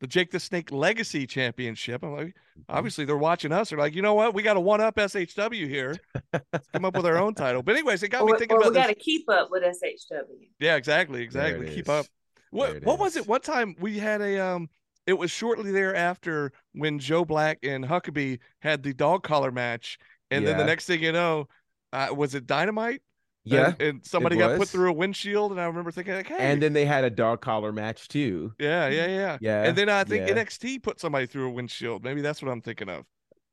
the 0.00 0.06
Jake 0.06 0.30
the 0.30 0.40
Snake 0.40 0.70
Legacy 0.72 1.26
Championship. 1.26 2.02
I'm 2.04 2.12
like, 2.14 2.34
Mm-hmm. 2.58 2.74
obviously 2.74 3.04
they're 3.04 3.18
watching 3.18 3.52
us. 3.52 3.68
They're 3.68 3.78
like, 3.78 3.94
you 3.94 4.00
know 4.00 4.14
what? 4.14 4.32
We 4.32 4.42
got 4.42 4.54
to 4.54 4.60
one 4.60 4.80
up 4.80 4.96
SHW 4.96 5.68
here. 5.68 5.94
Let's 6.32 6.66
come 6.72 6.86
up 6.86 6.96
with 6.96 7.04
our 7.04 7.18
own 7.18 7.34
title. 7.34 7.62
But 7.62 7.74
anyways, 7.76 8.02
it 8.02 8.08
got 8.08 8.22
Or, 8.22 8.26
me 8.26 8.38
thinking 8.38 8.56
about 8.56 8.70
we 8.70 8.74
got 8.74 8.86
to 8.86 8.94
keep 8.94 9.28
up 9.28 9.48
with 9.50 9.62
SHW. 9.62 10.48
Yeah, 10.58 10.76
exactly, 10.76 11.22
exactly. 11.22 11.66
Keep 11.68 11.84
is. 11.84 11.88
up. 11.88 12.06
What 12.50 12.68
There 12.68 12.76
it 12.78 12.84
what 12.84 12.98
was 12.98 13.16
it? 13.16 13.26
One 13.28 13.42
time 13.42 13.74
we 13.78 13.98
had 13.98 14.22
a 14.22 14.38
um 14.38 14.70
it 15.06 15.12
was 15.18 15.30
shortly 15.30 15.70
thereafter 15.70 16.52
when 16.72 16.98
Joe 16.98 17.24
Black 17.26 17.58
and 17.62 17.84
Huckabee 17.84 18.38
had 18.60 18.82
the 18.82 18.94
dog 18.94 19.22
collar 19.22 19.52
match. 19.52 19.98
And 20.30 20.46
then 20.46 20.56
the 20.58 20.64
next 20.64 20.86
thing 20.86 21.02
you 21.02 21.12
know, 21.12 21.46
uh, 21.92 22.08
was 22.16 22.34
it 22.34 22.46
dynamite? 22.46 23.02
Yeah. 23.46 23.68
And, 23.68 23.82
and 23.82 24.04
somebody 24.06 24.36
got 24.36 24.56
put 24.56 24.68
through 24.68 24.90
a 24.90 24.92
windshield. 24.92 25.52
And 25.52 25.60
I 25.60 25.64
remember 25.66 25.90
thinking, 25.90 26.14
like, 26.14 26.26
hey, 26.28 26.36
And 26.38 26.60
then 26.62 26.72
they 26.72 26.84
had 26.84 27.04
a 27.04 27.10
dog 27.10 27.40
collar 27.40 27.72
match 27.72 28.08
too. 28.08 28.52
yeah, 28.58 28.88
yeah, 28.88 29.06
yeah. 29.06 29.38
Yeah. 29.40 29.62
And 29.64 29.76
then 29.78 29.88
I 29.88 30.04
think 30.04 30.28
yeah. 30.28 30.34
NXT 30.34 30.82
put 30.82 31.00
somebody 31.00 31.26
through 31.26 31.48
a 31.48 31.50
windshield. 31.50 32.04
Maybe 32.04 32.20
that's 32.20 32.42
what 32.42 32.50
I'm 32.50 32.60
thinking 32.60 32.88
of. 32.88 33.04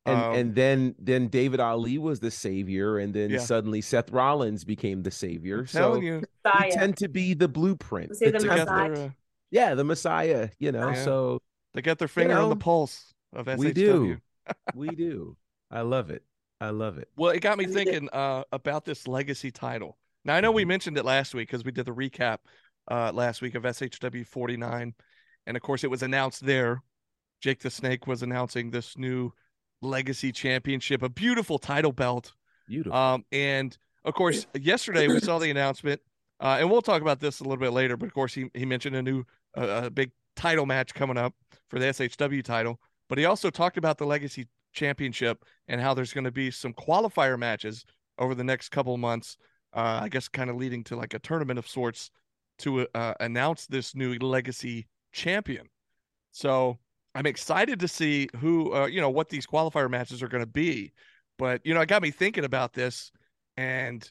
and 0.05 0.15
Um, 0.17 0.33
and 0.35 0.55
then 0.55 0.95
then 0.99 1.27
David 1.29 1.59
Ali 1.59 1.97
was 1.97 2.19
the 2.19 2.31
savior, 2.31 2.97
and 2.97 3.13
then 3.13 3.29
Yeah. 3.29 3.39
suddenly 3.39 3.81
Seth 3.81 4.11
Rollins 4.11 4.65
became 4.65 5.03
the 5.03 5.11
savior. 5.11 5.59
I'm 5.59 5.67
So 5.67 5.79
telling 5.79 5.99
we 6.01 6.07
you, 6.07 6.23
tend 6.71 6.97
to 6.97 7.07
be 7.07 7.33
the 7.33 7.47
blueprint. 7.47 8.09
Was 8.09 8.19
he 8.19 8.25
the 8.31 8.39
they 8.39 8.47
Messiah? 8.47 8.65
their 8.65 9.05
uh, 9.05 9.09
yeah, 9.51 9.75
the 9.75 9.83
Messiah. 9.83 10.49
You 10.59 10.71
know, 10.71 10.89
Yeah. 10.89 11.03
so 11.05 11.39
they 11.73 11.81
got 11.81 11.99
their 11.99 12.07
finger 12.07 12.37
on 12.37 12.49
the 12.49 12.55
pulse 12.55 13.13
of 13.31 13.47
SHW. 13.47 13.57
we 13.59 13.71
do, 13.73 14.17
we 14.75 14.89
do. 14.89 15.37
I 15.71 15.81
love 15.81 16.09
it. 16.09 16.23
I 16.63 16.69
love 16.69 16.97
it. 16.97 17.09
Well, 17.17 17.31
it 17.31 17.41
got 17.41 17.57
me 17.57 17.65
I 17.65 17.67
mean, 17.67 17.77
it- 17.77 17.85
thinking 17.85 18.09
uh, 18.13 18.43
about 18.51 18.85
this 18.85 19.07
legacy 19.07 19.51
title. 19.51 19.97
Now 20.25 20.35
I 20.35 20.41
know 20.41 20.51
we 20.51 20.63
Mhm. 20.63 20.67
mentioned 20.69 20.97
it 20.97 21.03
last 21.05 21.33
week 21.35 21.49
because 21.49 21.65
we 21.65 21.71
did 21.71 21.85
the 21.85 21.93
recap 21.93 22.39
uh, 22.89 23.11
last 23.13 23.41
week 23.41 23.55
of 23.55 23.63
SHW 23.65 24.25
49, 24.25 24.93
and 25.47 25.57
of 25.57 25.63
course 25.63 25.83
it 25.83 25.89
was 25.91 26.03
announced 26.03 26.45
there. 26.45 26.81
Jake 27.41 27.59
the 27.59 27.69
Snake 27.69 28.07
was 28.07 28.23
announcing 28.23 28.71
this 28.71 28.97
new 28.97 29.31
legacy 29.81 30.31
championship, 30.31 31.01
a 31.01 31.09
beautiful 31.09 31.59
title 31.59 31.91
belt. 31.91 32.33
Beautiful. 32.67 32.97
Um, 32.97 33.25
and 33.33 33.77
of 34.05 34.13
course, 34.13 34.47
yesterday 34.53 35.07
we 35.09 35.19
saw 35.19 35.39
the 35.39 35.49
announcement, 35.49 36.01
uh, 36.39 36.57
and 36.59 36.71
we'll 36.71 36.81
talk 36.81 37.01
about 37.01 37.19
this 37.19 37.41
a 37.41 37.43
little 37.43 37.57
bit 37.57 37.71
later. 37.73 37.97
But 37.97 38.05
of 38.07 38.13
course, 38.13 38.33
he 38.33 38.49
he 38.53 38.65
mentioned 38.65 38.95
a 38.95 39.01
new 39.01 39.25
uh, 39.57 39.81
a 39.85 39.89
big 39.89 40.11
title 40.37 40.65
match 40.65 40.93
coming 40.93 41.17
up 41.17 41.33
for 41.69 41.79
the 41.79 41.85
SHW 41.87 42.41
title. 42.43 42.79
But 43.09 43.17
he 43.17 43.25
also 43.25 43.49
talked 43.49 43.77
about 43.77 43.97
the 43.97 44.05
Legacy 44.05 44.47
Championship 44.73 45.43
and 45.67 45.79
how 45.79 45.93
there's 45.93 46.13
going 46.13 46.23
to 46.25 46.31
be 46.31 46.51
some 46.51 46.73
qualifier 46.73 47.37
matches 47.37 47.85
over 48.17 48.35
the 48.35 48.43
next 48.43 48.69
couple 48.69 48.97
months. 48.97 49.37
Uh, 49.75 50.01
I 50.03 50.09
guess 50.09 50.27
kind 50.27 50.49
of 50.49 50.55
leading 50.55 50.83
to 50.85 50.95
like 50.95 51.15
a 51.15 51.19
tournament 51.19 51.57
of 51.57 51.67
sorts 51.67 52.11
to 52.59 52.87
uh, 52.93 53.13
announce 53.19 53.65
this 53.65 53.95
new 53.95 54.13
Legacy 54.19 54.87
champion. 55.11 55.67
So 56.31 56.77
I'm 57.15 57.25
excited 57.25 57.79
to 57.79 57.87
see 57.87 58.29
who, 58.39 58.73
uh, 58.73 58.85
you 58.85 59.01
know, 59.01 59.09
what 59.09 59.29
these 59.29 59.47
qualifier 59.47 59.89
matches 59.89 60.21
are 60.21 60.27
going 60.27 60.43
to 60.43 60.47
be. 60.47 60.93
But 61.37 61.65
you 61.65 61.73
know, 61.73 61.81
it 61.81 61.87
got 61.87 62.01
me 62.01 62.11
thinking 62.11 62.43
about 62.43 62.73
this, 62.73 63.11
and 63.57 64.07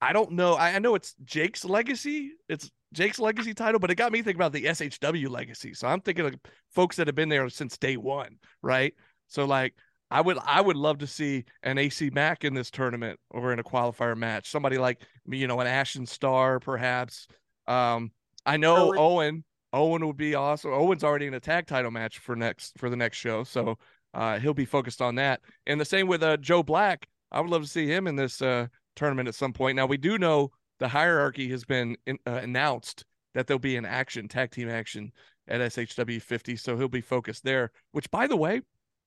I 0.00 0.12
don't 0.12 0.32
know. 0.32 0.54
I, 0.54 0.74
I 0.74 0.78
know 0.78 0.94
it's 0.94 1.14
Jake's 1.24 1.64
legacy. 1.64 2.32
It's 2.48 2.70
Jake's 2.92 3.18
legacy 3.18 3.54
title, 3.54 3.80
but 3.80 3.90
it 3.90 3.96
got 3.96 4.12
me 4.12 4.18
thinking 4.22 4.40
about 4.40 4.52
the 4.52 4.64
SHW 4.64 5.28
legacy. 5.28 5.74
So 5.74 5.88
I'm 5.88 6.00
thinking 6.00 6.26
of 6.26 6.34
folks 6.70 6.96
that 6.96 7.06
have 7.06 7.16
been 7.16 7.28
there 7.28 7.48
since 7.48 7.76
day 7.78 7.96
one, 7.96 8.38
right? 8.62 8.94
So 9.32 9.44
like, 9.44 9.74
I 10.10 10.20
would 10.20 10.38
I 10.44 10.60
would 10.60 10.76
love 10.76 10.98
to 10.98 11.06
see 11.06 11.44
an 11.62 11.78
AC 11.78 12.10
Mack 12.10 12.44
in 12.44 12.52
this 12.52 12.70
tournament 12.70 13.18
or 13.30 13.52
in 13.52 13.58
a 13.58 13.64
qualifier 13.64 14.16
match. 14.16 14.50
Somebody 14.50 14.76
like 14.76 15.00
you 15.26 15.46
know 15.46 15.58
an 15.60 15.66
Ashen 15.66 16.04
Star 16.04 16.60
perhaps. 16.60 17.26
Um, 17.66 18.12
I 18.44 18.58
know 18.58 18.88
Owen. 18.90 18.98
Owen. 18.98 19.44
Owen 19.72 20.06
would 20.06 20.18
be 20.18 20.34
awesome. 20.34 20.72
Owen's 20.72 21.02
already 21.02 21.26
in 21.26 21.32
a 21.32 21.40
tag 21.40 21.66
title 21.66 21.90
match 21.90 22.18
for 22.18 22.36
next 22.36 22.78
for 22.78 22.90
the 22.90 22.96
next 22.96 23.16
show, 23.16 23.42
so 23.42 23.78
uh, 24.12 24.38
he'll 24.38 24.52
be 24.52 24.66
focused 24.66 25.00
on 25.00 25.14
that. 25.14 25.40
And 25.66 25.80
the 25.80 25.86
same 25.86 26.08
with 26.08 26.22
uh, 26.22 26.36
Joe 26.36 26.62
Black. 26.62 27.08
I 27.30 27.40
would 27.40 27.50
love 27.50 27.62
to 27.62 27.68
see 27.68 27.86
him 27.86 28.06
in 28.06 28.14
this 28.14 28.42
uh, 28.42 28.66
tournament 28.94 29.28
at 29.28 29.34
some 29.34 29.54
point. 29.54 29.76
Now 29.76 29.86
we 29.86 29.96
do 29.96 30.18
know 30.18 30.50
the 30.78 30.88
hierarchy 30.88 31.48
has 31.48 31.64
been 31.64 31.96
in, 32.06 32.18
uh, 32.26 32.32
announced 32.32 33.06
that 33.32 33.46
there'll 33.46 33.58
be 33.58 33.76
an 33.76 33.86
action 33.86 34.28
tag 34.28 34.50
team 34.50 34.68
action 34.68 35.10
at 35.48 35.60
SHW 35.60 36.20
50, 36.20 36.56
so 36.56 36.76
he'll 36.76 36.88
be 36.88 37.00
focused 37.00 37.44
there. 37.44 37.70
Which, 37.92 38.10
by 38.10 38.26
the 38.26 38.36
way, 38.36 38.60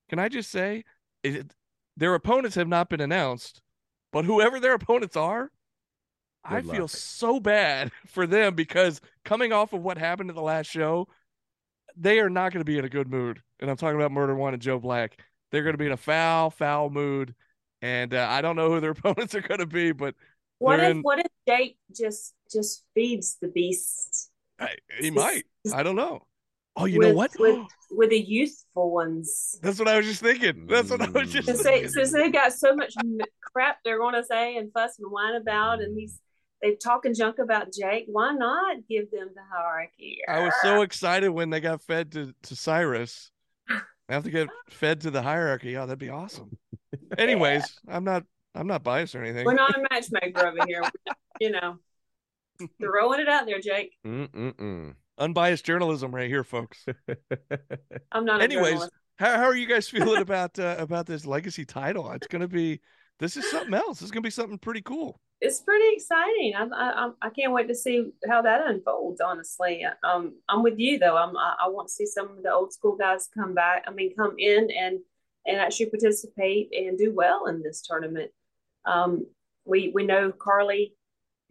can 0.09 0.19
I 0.19 0.29
just 0.29 0.49
say, 0.51 0.83
it, 1.23 1.51
their 1.97 2.13
opponents 2.13 2.55
have 2.55 2.67
not 2.67 2.89
been 2.89 3.01
announced, 3.01 3.61
but 4.11 4.25
whoever 4.25 4.59
their 4.59 4.73
opponents 4.73 5.15
are, 5.15 5.51
I 6.43 6.61
Good 6.61 6.71
feel 6.71 6.87
so 6.87 7.39
bad 7.39 7.91
for 8.07 8.27
them 8.27 8.53
because 8.55 9.01
coming 9.23 9.51
off 9.51 9.73
of 9.73 9.81
what 9.81 9.97
happened 9.97 10.29
at 10.29 10.35
the 10.35 10.41
last 10.41 10.67
show, 10.67 11.07
they 11.97 12.19
are 12.19 12.29
not 12.29 12.51
going 12.51 12.61
to 12.61 12.69
be 12.69 12.77
in 12.77 12.85
a 12.85 12.89
good 12.89 13.09
mood. 13.09 13.41
And 13.59 13.69
I'm 13.69 13.77
talking 13.77 13.95
about 13.95 14.11
Murder 14.11 14.35
One 14.35 14.53
and 14.53 14.61
Joe 14.61 14.79
Black. 14.79 15.19
They're 15.51 15.63
going 15.63 15.73
to 15.73 15.79
be 15.79 15.87
in 15.87 15.91
a 15.91 15.97
foul, 15.97 16.49
foul 16.49 16.89
mood, 16.89 17.33
and 17.81 18.13
uh, 18.13 18.27
I 18.29 18.41
don't 18.41 18.55
know 18.55 18.69
who 18.69 18.79
their 18.79 18.91
opponents 18.97 19.33
are 19.33 19.41
going 19.41 19.59
to 19.59 19.65
be, 19.65 19.91
but 19.91 20.13
What 20.59 20.79
if 20.79 20.91
in- 20.91 21.01
what 21.01 21.19
if 21.19 21.27
Jake 21.47 21.77
just 21.95 22.33
just 22.51 22.83
feeds 22.93 23.37
the 23.41 23.47
beast 23.47 24.29
I, 24.59 24.75
he 24.99 25.11
might. 25.11 25.45
I 25.73 25.83
don't 25.83 25.95
know. 25.95 26.25
Oh, 26.77 26.85
you 26.85 26.99
with, 26.99 27.07
know 27.09 27.13
what? 27.13 27.31
with 27.39 27.59
with 27.91 28.09
the 28.09 28.19
youthful 28.19 28.91
ones? 28.91 29.57
That's 29.61 29.79
what 29.79 29.87
I 29.87 29.97
was 29.97 30.05
just 30.05 30.21
thinking. 30.21 30.67
That's 30.67 30.89
what 30.89 31.01
I 31.01 31.09
was 31.09 31.31
just 31.31 31.47
Since 31.47 31.61
Mm. 31.61 31.63
they, 31.63 31.71
thinking. 31.71 31.89
since 31.89 32.11
they 32.11 32.29
got 32.29 32.53
so 32.53 32.75
much 32.75 32.93
crap 33.41 33.77
they're 33.85 33.99
going 33.99 34.15
to 34.15 34.23
say 34.23 34.57
and 34.57 34.71
fuss 34.73 34.99
and 34.99 35.09
whine 35.11 35.35
about, 35.35 35.81
and 35.81 35.97
he's 35.97 36.19
they 36.61 36.75
talking 36.75 37.13
junk 37.13 37.39
about 37.39 37.71
Jake. 37.71 38.05
Why 38.07 38.33
not 38.33 38.77
give 38.89 39.11
them 39.11 39.29
the 39.35 39.41
hierarchy? 39.49 40.19
I 40.27 40.39
was 40.39 40.53
so 40.61 40.81
excited 40.81 41.29
when 41.29 41.49
they 41.49 41.59
got 41.59 41.81
fed 41.81 42.11
to, 42.13 42.33
to 42.43 42.55
Cyrus. 42.55 43.29
I 43.69 44.13
have 44.13 44.23
to 44.23 44.31
get 44.31 44.49
fed 44.69 45.01
to 45.01 45.11
the 45.11 45.21
hierarchy. 45.21 45.77
Oh, 45.77 45.85
that'd 45.85 45.97
be 45.99 46.09
awesome. 46.09 46.57
Anyways, 47.17 47.63
I'm 47.87 48.03
not 48.03 48.23
I'm 48.53 48.67
not 48.67 48.83
biased 48.83 49.15
or 49.15 49.23
anything. 49.23 49.45
We're 49.45 49.53
not 49.53 49.77
a 49.77 49.85
matchmaker 49.91 50.47
over 50.47 50.65
here. 50.67 50.81
You 51.39 51.51
know, 51.51 51.77
throwing 52.81 53.19
it 53.19 53.27
out 53.29 53.45
there, 53.45 53.59
Jake. 53.59 53.93
Mm-mm-mm. 54.05 54.93
Unbiased 55.17 55.65
journalism 55.65 56.13
right 56.13 56.29
here, 56.29 56.43
folks. 56.43 56.85
I'm 58.11 58.25
not. 58.25 58.41
Anyways, 58.41 58.81
how, 59.17 59.37
how 59.37 59.45
are 59.45 59.55
you 59.55 59.67
guys 59.67 59.87
feeling 59.87 60.21
about 60.21 60.59
uh, 60.59 60.75
about 60.77 61.05
this 61.05 61.25
legacy 61.25 61.65
title? 61.65 62.11
It's 62.11 62.27
gonna 62.27 62.47
be 62.47 62.81
this 63.19 63.37
is 63.37 63.49
something 63.49 63.73
else. 63.73 64.01
It's 64.01 64.11
gonna 64.11 64.21
be 64.21 64.29
something 64.29 64.57
pretty 64.57 64.81
cool. 64.81 65.19
it's 65.41 65.61
pretty 65.61 65.85
exciting. 65.93 66.53
I, 66.55 66.67
I 66.73 67.09
I 67.21 67.29
can't 67.29 67.53
wait 67.53 67.67
to 67.69 67.75
see 67.75 68.11
how 68.27 68.41
that 68.41 68.67
unfolds. 68.67 69.21
Honestly, 69.21 69.85
um, 70.03 70.35
I'm 70.49 70.63
with 70.63 70.79
you 70.79 70.99
though. 70.99 71.17
I'm 71.17 71.35
I, 71.37 71.55
I 71.65 71.69
want 71.69 71.87
to 71.87 71.93
see 71.93 72.05
some 72.05 72.29
of 72.37 72.43
the 72.43 72.51
old 72.51 72.73
school 72.73 72.95
guys 72.97 73.29
come 73.33 73.53
back. 73.53 73.85
I 73.87 73.91
mean, 73.91 74.15
come 74.15 74.35
in 74.37 74.69
and 74.71 74.99
and 75.47 75.57
actually 75.57 75.87
participate 75.87 76.69
and 76.73 76.97
do 76.97 77.13
well 77.13 77.45
in 77.45 77.61
this 77.61 77.81
tournament. 77.81 78.31
Um, 78.85 79.25
we 79.65 79.91
we 79.93 80.05
know 80.05 80.31
Carlie 80.31 80.93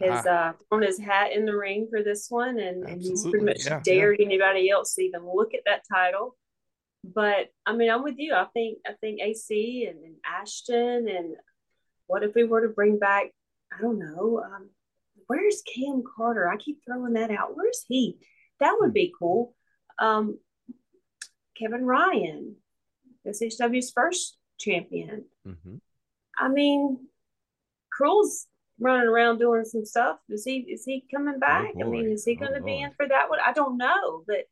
has 0.01 0.27
uh, 0.27 0.53
thrown 0.69 0.83
his 0.83 0.99
hat 0.99 1.33
in 1.33 1.45
the 1.47 1.57
ring 1.57 1.87
for 1.91 2.03
this 2.03 2.27
one, 2.29 2.59
and, 2.59 2.85
and 2.89 3.01
he's 3.01 3.23
pretty 3.23 3.45
much 3.45 3.65
Yeah, 3.65 3.81
dared 3.85 4.21
anybody 4.21 4.69
else 4.71 4.95
to 4.95 5.03
even 5.03 5.23
look 5.25 5.55
at 5.55 5.61
that 5.67 5.83
title. 5.91 6.37
But 7.05 7.51
I 7.67 7.75
mean, 7.77 7.91
I'm 7.91 8.03
with 8.03 8.17
you. 8.19 8.35
I 8.35 8.47
think 8.55 8.79
I 8.87 8.93
think 9.01 9.21
AC 9.21 9.87
and, 9.89 10.03
and 10.05 10.17
Ashton 10.25 11.07
and 11.09 11.37
what 12.07 12.23
if 12.23 12.35
we 12.35 12.45
were 12.45 12.67
to 12.67 12.73
bring 12.73 12.99
back? 12.99 13.27
I 13.73 13.81
don't 13.81 13.99
know. 13.99 14.43
Um, 14.45 14.71
where's 15.27 15.63
Cam 15.63 16.03
Carter? 16.17 16.49
I 16.49 16.57
keep 16.57 16.79
throwing 16.85 17.13
that 17.15 17.31
out. 17.31 17.57
Where's 17.57 17.85
he? 17.89 18.19
That 18.61 18.77
would 18.81 18.93
be 18.95 19.13
cool. 19.19 19.55
Um, 19.99 20.39
Kevin 21.59 21.85
Ryan, 21.85 22.57
SHW's 23.27 23.91
first 23.93 24.39
champion. 24.59 25.27
Mhm. 25.47 25.81
I 26.39 26.49
mean, 26.49 27.07
Cruel's 27.93 28.47
running 28.81 29.07
around 29.09 29.39
doing 29.39 29.65
some 29.65 29.85
stuff. 29.85 30.19
Is 30.29 30.45
he 30.45 30.59
is 30.59 30.85
he 30.85 31.05
coming 31.15 31.39
back? 31.39 31.71
I 31.81 31.85
mean, 31.85 32.11
is 32.11 32.25
he 32.25 32.37
Oh, 32.37 32.47
going 32.47 32.55
to 32.55 32.63
be 32.63 32.81
in 32.81 32.91
for 32.97 33.07
that 33.09 33.31
one? 33.31 33.39
I 33.45 33.53
don't 33.53 33.77
know, 33.79 34.25
but 34.27 34.45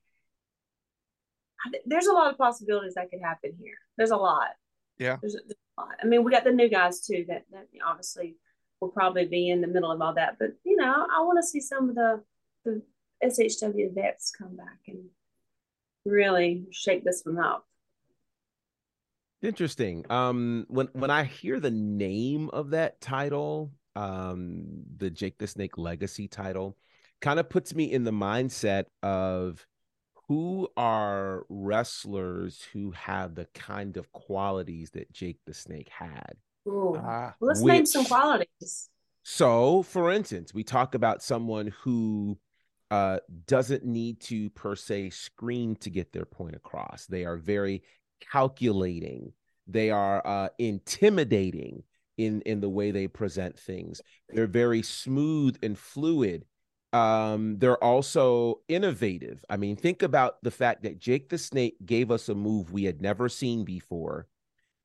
I 1.64 1.70
there's 1.86 2.06
a 2.06 2.12
lot 2.12 2.30
of 2.32 2.38
possibilities 2.38 2.94
that 2.94 3.10
could 3.10 3.20
happen 3.22 3.52
here. 3.60 3.74
There's 3.96 4.10
a 4.10 4.16
lot. 4.16 4.50
Yeah. 4.98 5.16
There's, 5.20 5.34
there's 5.34 5.58
a 5.78 5.80
lot. 5.80 5.90
I 6.02 6.06
mean, 6.06 6.24
we 6.24 6.30
got 6.30 6.44
the 6.44 6.52
new 6.52 6.68
guys 6.68 7.00
too 7.06 7.24
that 7.28 7.44
that 7.52 7.66
obviously 7.86 8.36
will 8.80 8.88
probably 8.90 9.26
be 9.26 9.48
in 9.50 9.60
the 9.60 9.68
middle 9.68 9.90
of 9.90 10.00
all 10.00 10.14
that. 10.14 10.36
But 10.38 10.50
you 10.64 10.76
know, 10.76 11.06
I 11.12 11.20
want 11.22 11.38
to 11.42 11.46
see 11.46 11.60
some 11.60 11.88
of 11.88 11.94
the 11.94 12.22
the 12.64 12.82
SHW 13.24 13.94
vets 13.94 14.32
come 14.36 14.56
back 14.56 14.78
and 14.88 15.04
really 16.04 16.66
shake 16.72 17.04
this 17.04 17.22
one 17.24 17.38
up. 17.38 17.66
Interesting. 19.42 20.04
Um, 20.10 20.66
when 20.68 20.88
when 20.92 21.10
I 21.10 21.24
hear 21.24 21.58
the 21.58 21.70
name 21.70 22.48
of 22.50 22.70
that 22.70 23.00
title, 23.00 23.72
um, 23.96 24.64
the 24.96 25.10
Jake 25.10 25.38
the 25.38 25.46
Snake 25.46 25.78
Legacy 25.78 26.28
title, 26.28 26.76
kind 27.20 27.38
of 27.38 27.48
puts 27.48 27.74
me 27.74 27.90
in 27.90 28.04
the 28.04 28.12
mindset 28.12 28.84
of 29.02 29.66
who 30.28 30.68
are 30.76 31.44
wrestlers 31.48 32.66
who 32.72 32.92
have 32.92 33.34
the 33.34 33.46
kind 33.54 33.96
of 33.96 34.10
qualities 34.12 34.90
that 34.90 35.12
Jake 35.12 35.38
the 35.46 35.54
Snake 35.54 35.90
had. 35.90 36.34
Ooh. 36.66 36.96
Ah, 36.96 37.34
let's 37.40 37.60
name 37.60 37.86
some 37.86 38.04
qualities. 38.04 38.88
So, 39.24 39.82
for 39.82 40.10
instance, 40.10 40.52
we 40.52 40.64
talk 40.64 40.94
about 40.94 41.22
someone 41.22 41.72
who 41.82 42.38
uh, 42.90 43.18
doesn't 43.46 43.84
need 43.84 44.20
to 44.20 44.50
per 44.50 44.74
se 44.74 45.10
scream 45.10 45.76
to 45.76 45.90
get 45.90 46.12
their 46.12 46.24
point 46.24 46.56
across. 46.56 47.06
They 47.06 47.24
are 47.24 47.36
very 47.36 47.82
calculating. 48.20 49.32
They 49.66 49.90
are 49.90 50.26
uh, 50.26 50.48
intimidating 50.58 51.84
in 52.16 52.40
in 52.42 52.60
the 52.60 52.68
way 52.68 52.90
they 52.90 53.08
present 53.08 53.58
things. 53.58 54.00
They're 54.28 54.46
very 54.46 54.82
smooth 54.82 55.56
and 55.62 55.78
fluid. 55.78 56.44
Um, 56.92 57.58
they're 57.58 57.82
also 57.82 58.60
innovative. 58.68 59.44
I 59.48 59.56
mean, 59.56 59.76
think 59.76 60.02
about 60.02 60.42
the 60.42 60.50
fact 60.50 60.82
that 60.82 60.98
Jake 60.98 61.30
the 61.30 61.38
Snake 61.38 61.76
gave 61.84 62.10
us 62.10 62.28
a 62.28 62.34
move 62.34 62.70
we 62.70 62.84
had 62.84 63.00
never 63.00 63.28
seen 63.28 63.64
before, 63.64 64.26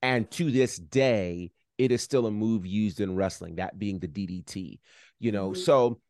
and 0.01 0.29
to 0.31 0.49
this 0.51 0.77
day, 0.77 1.51
it 1.77 1.91
is 1.91 2.01
still 2.01 2.25
a 2.25 2.31
move 2.31 2.65
used 2.65 3.01
in 3.01 3.15
wrestling. 3.15 3.55
That 3.55 3.77
being 3.77 3.99
the 3.99 4.07
DDT. 4.07 4.79
You 5.19 5.31
know, 5.31 5.51
Mhm. 5.51 5.57
so 5.57 6.01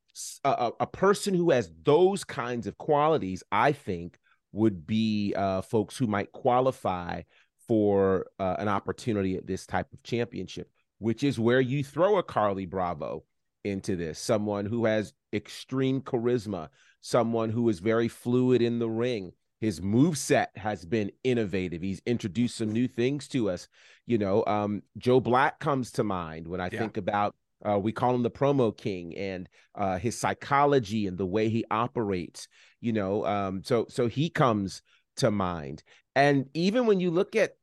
a 0.44 0.88
person 0.88 1.34
who 1.36 1.52
has 1.52 1.72
those 1.84 2.24
kinds 2.24 2.66
of 2.66 2.78
qualities, 2.78 3.44
I 3.52 3.72
think, 3.72 4.18
would 4.52 4.88
be 4.88 5.34
uh, 5.36 5.62
folks 5.62 5.96
who 5.98 6.08
might 6.08 6.32
qualify 6.32 7.22
for 7.68 8.28
uh, 8.40 8.56
an 8.58 8.68
opportunity 8.68 9.36
at 9.36 9.46
this 9.46 9.66
type 9.68 9.92
of 9.94 10.02
championship, 10.04 10.72
which 11.00 11.24
is 11.24 11.40
where 11.40 11.62
you 11.62 11.84
throw 11.84 12.18
a 12.18 12.24
Carlie 12.24 12.66
Bravo 12.66 13.24
into 13.64 13.96
this. 13.96 14.20
Someone 14.20 14.66
who 14.66 14.86
has 14.86 15.14
extreme 15.34 16.02
charisma, 16.02 16.70
someone 17.02 17.50
who 17.50 17.68
is 17.70 17.80
very 17.80 18.08
fluid 18.08 18.62
in 18.62 18.80
the 18.80 18.90
ring. 18.90 19.32
His 19.60 19.82
move 19.82 20.18
set 20.18 20.52
has 20.56 20.86
been 20.86 21.12
innovative. 21.24 21.82
He's 21.82 22.02
introduced 22.06 22.58
some 22.58 22.72
new 22.72 22.88
things 22.88 23.28
to 23.30 23.50
us. 23.50 23.68
You 24.06 24.20
know, 24.20 24.46
um, 24.46 24.84
Joe 24.98 25.20
Black 25.20 25.60
comes 25.60 25.92
to 25.94 26.04
mind 26.04 26.48
when 26.48 26.62
I 26.62 26.70
Yeah. 26.72 26.80
think 26.80 26.98
about 26.98 27.36
uh, 27.68 27.80
we 27.80 27.92
call 27.92 28.14
him 28.14 28.22
the 28.22 28.30
promo 28.30 28.76
king 28.76 29.18
and 29.18 29.50
uh, 29.74 29.98
his 29.98 30.16
psychology 30.16 31.08
and 31.08 31.18
the 31.18 31.26
way 31.26 31.50
he 31.50 31.66
operates. 31.72 32.48
You 32.82 32.94
know, 32.94 33.26
um, 33.26 33.64
so 33.64 33.88
so 33.90 34.08
he 34.08 34.30
comes 34.30 34.84
to 35.18 35.32
mind. 35.32 35.82
And 36.16 36.50
even 36.54 36.86
when 36.86 37.00
you 37.00 37.10
look 37.10 37.36
at 37.36 37.57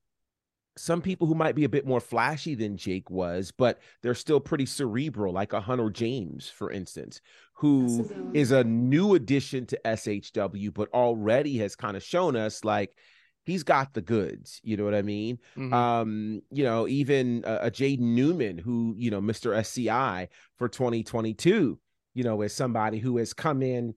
some 0.76 1.00
people 1.00 1.26
who 1.26 1.35
might 1.35 1.54
be 1.54 1.64
a 1.64 1.69
bit 1.69 1.87
more 1.87 2.00
flashy 2.00 2.54
than 2.54 2.76
Jake 2.76 3.11
was, 3.11 3.52
but 3.52 3.81
they're 4.02 4.14
still 4.14 4.40
pretty 4.40 4.66
cerebral, 4.66 5.33
like 5.33 5.52
a 5.52 5.61
Hunter 5.61 5.90
James, 5.90 6.49
for 6.49 6.71
instance, 6.71 7.21
who 7.54 8.09
a 8.35 8.37
is 8.37 8.50
a 8.50 8.64
new 8.64 9.14
addition 9.14 9.66
to 9.66 9.81
SHW, 9.85 10.75
but 10.75 10.93
already 10.93 11.59
has 11.59 11.76
kind 11.76 11.97
of 11.97 12.02
shown 12.02 12.35
us 12.35 12.64
like 12.64 12.97
he's 13.45 13.62
got 13.62 13.95
the 13.95 14.02
goods. 14.02 14.61
You 14.64 14.76
know 14.76 14.85
what 14.85 14.95
I 14.95 15.02
mean? 15.02 15.38
mhm. 15.57 15.73
um 15.73 16.43
you 16.50 16.64
know 16.64 16.88
even 16.88 17.45
uh, 17.45 17.59
a 17.62 17.71
Jaden 17.71 18.00
Newman 18.00 18.59
who 18.59 18.95
you 18.97 19.11
know 19.11 19.21
Mr. 19.21 19.57
SCI 19.57 20.28
for 20.59 20.69
2022 20.69 21.78
you 22.14 22.25
know 22.25 22.43
is 22.43 22.52
somebody 22.52 22.99
who 22.99 23.19
has 23.19 23.33
come 23.33 23.62
in 23.62 23.95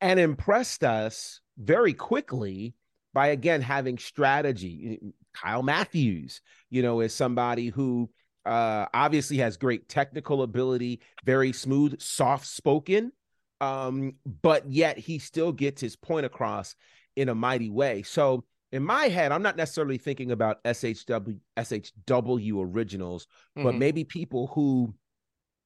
and 0.00 0.20
impressed 0.20 0.84
us 0.84 1.40
very 1.58 1.94
quickly 1.94 2.74
by 3.14 3.28
again 3.28 3.60
having 3.60 3.98
strategy 3.98 5.00
Kyle 5.34 5.62
Matthews 5.62 6.40
you 6.70 6.82
know 6.82 7.00
is 7.00 7.14
somebody 7.14 7.68
who 7.68 8.10
uh 8.44 8.86
obviously 8.92 9.38
has 9.38 9.56
great 9.56 9.88
technical 9.88 10.42
ability 10.42 11.00
very 11.24 11.52
smooth 11.52 12.00
soft 12.00 12.46
spoken 12.46 13.12
um 13.60 14.14
but 14.42 14.68
yet 14.70 14.98
he 14.98 15.18
still 15.18 15.52
gets 15.52 15.80
his 15.80 15.94
point 15.96 16.26
across 16.26 16.74
in 17.14 17.28
a 17.28 17.34
mighty 17.34 17.70
way 17.70 18.02
so 18.02 18.44
in 18.72 18.82
my 18.82 19.08
head, 19.08 19.32
I'm 19.32 19.42
not 19.42 19.58
necessarily 19.58 19.98
thinking 19.98 20.30
about 20.30 20.64
SHW 20.64 21.38
SHW 21.58 22.74
originals, 22.74 23.26
but 23.54 23.74
Mhm. 23.74 23.78
maybe 23.78 24.04
people 24.04 24.46
who 24.46 24.94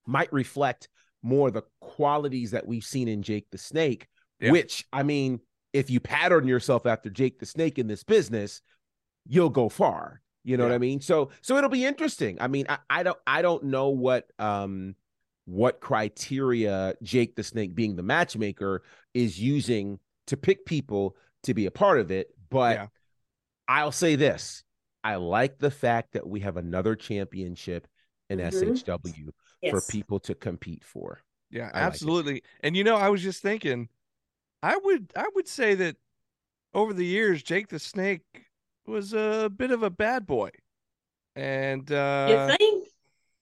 might 0.07 0.33
reflect 0.33 0.89
more 1.23 1.53
the 1.53 1.63
qualities 1.81 2.51
that 2.51 2.67
we've 2.67 2.85
seen 2.85 3.07
in 3.07 3.23
Jake 3.23 3.49
the 3.51 3.59
Snake. 3.59 4.09
Yeah. 4.41 4.51
Which 4.51 4.87
I 4.93 5.05
mean, 5.05 5.39
if 5.73 5.89
you 5.89 6.01
pattern 6.01 6.49
yourself 6.49 6.85
after 6.85 7.09
Jake 7.09 7.39
the 7.39 7.47
Snake 7.47 7.79
in 7.79 7.87
this 7.87 8.03
business, 8.03 8.61
you'll 9.29 9.51
go 9.51 9.69
far. 9.69 10.21
You 10.45 10.57
know 10.57 10.63
what 10.65 10.73
I 10.73 10.79
mean? 10.79 11.01
So 11.01 11.31
so 11.43 11.57
it'll 11.57 11.71
be 11.71 11.85
interesting. 11.85 12.39
I 12.41 12.47
mean, 12.47 12.67
I, 12.69 12.79
I 12.89 13.03
don't 13.03 13.19
I 13.27 13.43
don't 13.43 13.65
know 13.65 13.89
what 13.89 14.31
um 14.39 14.95
what 15.47 15.81
criteria 15.81 16.95
Jake 17.03 17.37
the 17.37 17.43
Snake 17.43 17.75
being 17.75 17.97
the 17.97 18.03
matchmaker 18.03 18.83
is 19.15 19.41
using 19.41 19.99
to 20.29 20.37
pick 20.37 20.65
people 20.65 21.17
to 21.45 21.55
be 21.55 21.67
a 21.67 21.71
part 21.71 22.01
of 22.01 22.11
it, 22.11 22.31
but 22.51 22.77
Yeah. 22.77 22.87
I'll 23.69 23.93
say 23.93 24.17
this. 24.17 24.63
I 25.03 25.17
like 25.17 25.59
the 25.59 25.71
fact 25.71 26.13
that 26.13 26.27
we 26.27 26.41
have 26.41 26.57
another 26.57 26.95
championship 26.97 27.87
in 28.29 28.39
Mhm. 28.39 28.49
SHW 28.53 29.31
for 29.71 29.81
people 29.83 30.21
to 30.21 30.35
compete 30.35 30.85
for. 30.85 31.21
Yeah, 31.51 31.71
I 31.75 31.81
like 31.81 31.93
absolutely. 31.95 32.43
And 32.61 32.77
you 32.77 32.85
know, 32.85 32.97
I 32.97 33.09
was 33.09 33.23
just 33.23 33.43
thinking, 33.43 33.89
I 34.63 34.77
would 34.77 35.13
I 35.17 35.29
would 35.35 35.49
say 35.49 35.75
that 35.77 35.97
over 36.75 36.93
the 36.93 37.07
years, 37.07 37.43
Jake 37.43 37.69
the 37.69 37.79
Snake 37.79 38.23
was 38.87 39.13
a 39.13 39.51
bit 39.55 39.71
of 39.71 39.83
a 39.83 39.91
bad 39.91 40.27
boy, 40.27 40.51
and 41.35 41.91
uh, 41.93 42.27
you 42.51 42.57
think? 42.57 42.89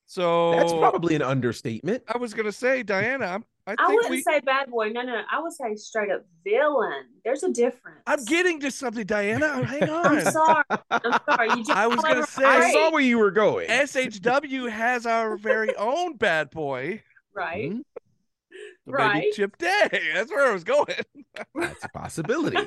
so 0.06 0.52
That's 0.52 0.72
probably 0.72 1.14
an 1.14 1.22
understatement. 1.22 2.02
I 2.08 2.18
was 2.18 2.34
gonna 2.34 2.52
say, 2.52 2.82
Diana, 2.82 3.26
I'm, 3.26 3.44
I 3.66 3.74
I 3.78 3.88
wouldn't 3.88 4.10
we. 4.10 4.22
say 4.22 4.40
bad 4.40 4.70
boy. 4.70 4.90
No, 4.90 5.02
no, 5.02 5.22
I 5.30 5.40
would 5.40 5.52
say 5.52 5.74
straight 5.76 6.10
up 6.10 6.24
villain. 6.44 7.04
There's 7.24 7.42
a 7.42 7.50
difference. 7.50 8.00
I'm 8.06 8.22
getting 8.24 8.60
to 8.60 8.70
something, 8.70 9.06
Diana. 9.06 9.64
Hang 9.64 9.88
on. 9.90 10.06
I'm 10.06 10.20
sorry. 10.22 10.64
I'm 10.90 11.12
sorry. 11.30 11.48
You 11.50 11.56
just 11.58 11.70
I 11.70 11.86
was 11.86 11.96
gonna 11.96 12.14
clever- 12.14 12.26
say- 12.26 12.44
I 12.44 12.72
saw 12.72 12.90
where 12.92 13.00
you 13.02 13.18
were 13.18 13.30
going. 13.30 13.68
SHW 13.68 14.68
has 14.70 15.06
our 15.06 15.36
very 15.36 15.74
own 15.78 16.16
bad 16.16 16.50
boy, 16.50 17.02
right. 17.34 17.72
The 18.86 18.92
Right. 18.92 19.14
baby 19.22 19.32
Chip 19.34 19.56
Day. 19.58 19.88
That's 20.14 20.30
where 20.30 20.48
I 20.48 20.52
was 20.52 20.62
going. 20.62 20.86
That's 21.56 21.84
a 21.84 21.88
possibility. 21.88 22.58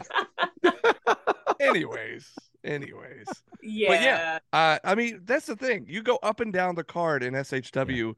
anyways, 1.59 2.29
anyways. 2.67 3.27
Yeah. 3.61 4.39
but 4.51 4.57
Uh, 4.57 4.79
I 4.83 4.95
mean, 4.95 5.21
that's 5.25 5.47
the 5.47 5.55
thing. 5.55 5.85
You 5.89 6.03
go 6.03 6.17
up 6.21 6.39
and 6.39 6.53
down 6.53 6.75
the 6.75 6.83
card 6.83 7.23
in 7.23 7.33
SHW, 7.33 8.13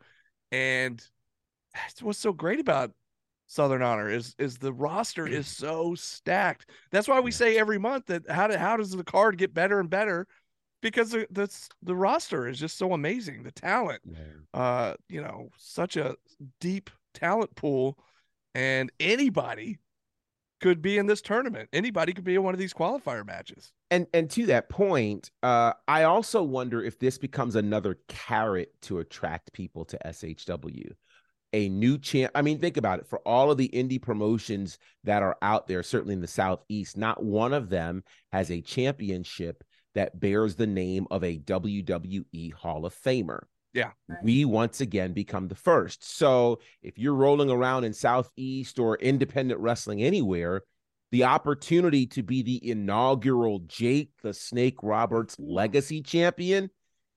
and 0.52 1.04
that's 1.74 2.02
what's 2.04 2.20
so 2.20 2.34
great 2.34 2.60
about 2.60 2.92
Southern 3.48 3.82
Honor 3.82 4.10
is 4.10 4.36
is 4.38 4.58
the 4.58 4.74
roster 4.74 5.26
is 5.28 5.48
so 5.48 5.96
stacked. 5.96 6.70
That's 6.92 7.08
why 7.08 7.20
we 7.20 7.32
Yeah. 7.32 7.38
say 7.38 7.58
every 7.58 7.80
month 7.80 8.08
that 8.08 8.30
how 8.30 8.48
do, 8.48 8.58
how 8.58 8.78
does 8.78 8.92
the 8.92 9.04
card 9.04 9.38
get 9.38 9.54
better 9.54 9.80
and 9.80 9.90
better? 9.90 10.28
Because 10.82 11.12
the 11.12 11.26
that's 11.32 11.68
the 11.82 11.96
roster 11.96 12.48
is 12.48 12.60
just 12.60 12.78
so 12.78 12.94
amazing. 12.94 13.44
The 13.44 13.52
talent, 13.52 14.02
uh, 14.54 14.96
you 15.08 15.22
know, 15.22 15.50
such 15.58 15.98
a 15.98 16.16
deep 16.60 16.90
talent 17.14 17.56
pool, 17.56 17.98
and 18.54 18.92
anybody 19.00 19.80
could 20.60 20.82
be 20.82 20.98
in 20.98 21.06
this 21.06 21.22
tournament. 21.22 21.70
Anybody 21.74 22.14
could 22.14 22.24
be 22.24 22.36
in 22.36 22.44
one 22.44 22.54
of 22.54 22.60
these 22.60 22.74
qualifier 22.74 23.26
matches. 23.26 23.72
And 23.92 24.08
and 24.14 24.30
to 24.32 24.46
that 24.48 24.70
point, 24.70 25.32
uh, 25.44 25.74
I 25.88 26.04
also 26.04 26.44
wonder 26.44 26.84
if 26.84 27.00
this 27.00 27.18
becomes 27.18 27.56
another 27.56 28.00
carrot 28.08 28.74
to 28.84 29.00
attract 29.00 29.54
people 29.54 29.86
to 29.86 29.98
SHW. 30.06 30.92
A 31.52 31.68
new 31.70 31.98
champ. 31.98 32.32
I 32.36 32.44
mean, 32.44 32.60
think 32.60 32.78
about 32.78 33.00
it. 33.00 33.08
For 33.08 33.20
all 33.20 33.50
of 33.50 33.58
the 33.58 33.70
indie 33.70 34.02
promotions 34.02 34.78
that 35.04 35.24
are 35.24 35.38
out 35.42 35.68
there, 35.68 35.82
certainly 35.82 36.14
in 36.14 36.22
the 36.22 36.28
Southeast, 36.28 36.96
not 36.96 37.24
one 37.24 37.54
of 37.54 37.70
them 37.70 38.04
has 38.32 38.52
a 38.52 38.62
championship 38.62 39.64
that 39.96 40.20
bears 40.20 40.56
the 40.56 40.68
name 40.68 41.08
of 41.10 41.24
a 41.24 41.40
WWE 41.40 42.54
Hall 42.54 42.86
of 42.86 42.94
Famer. 42.94 43.42
Yeah. 43.74 43.92
We 44.24 44.46
once 44.46 44.82
again 44.82 45.14
become 45.14 45.48
the 45.48 45.56
first. 45.56 46.18
So 46.18 46.60
if 46.82 46.98
you're 46.98 47.14
rolling 47.14 47.52
around 47.52 47.84
in 47.84 47.94
Southeast 47.94 48.80
or 48.80 48.96
independent 48.98 49.60
wrestling 49.60 50.02
anywhere, 50.02 50.64
the 51.12 51.24
opportunity 51.26 52.06
to 52.08 52.24
be 52.24 52.42
the 52.44 52.70
inaugural 52.70 53.60
Jake 53.68 54.12
the 54.22 54.34
Snake 54.34 54.78
Roberts 54.82 55.36
legacy 55.40 56.02
champion, 56.02 56.70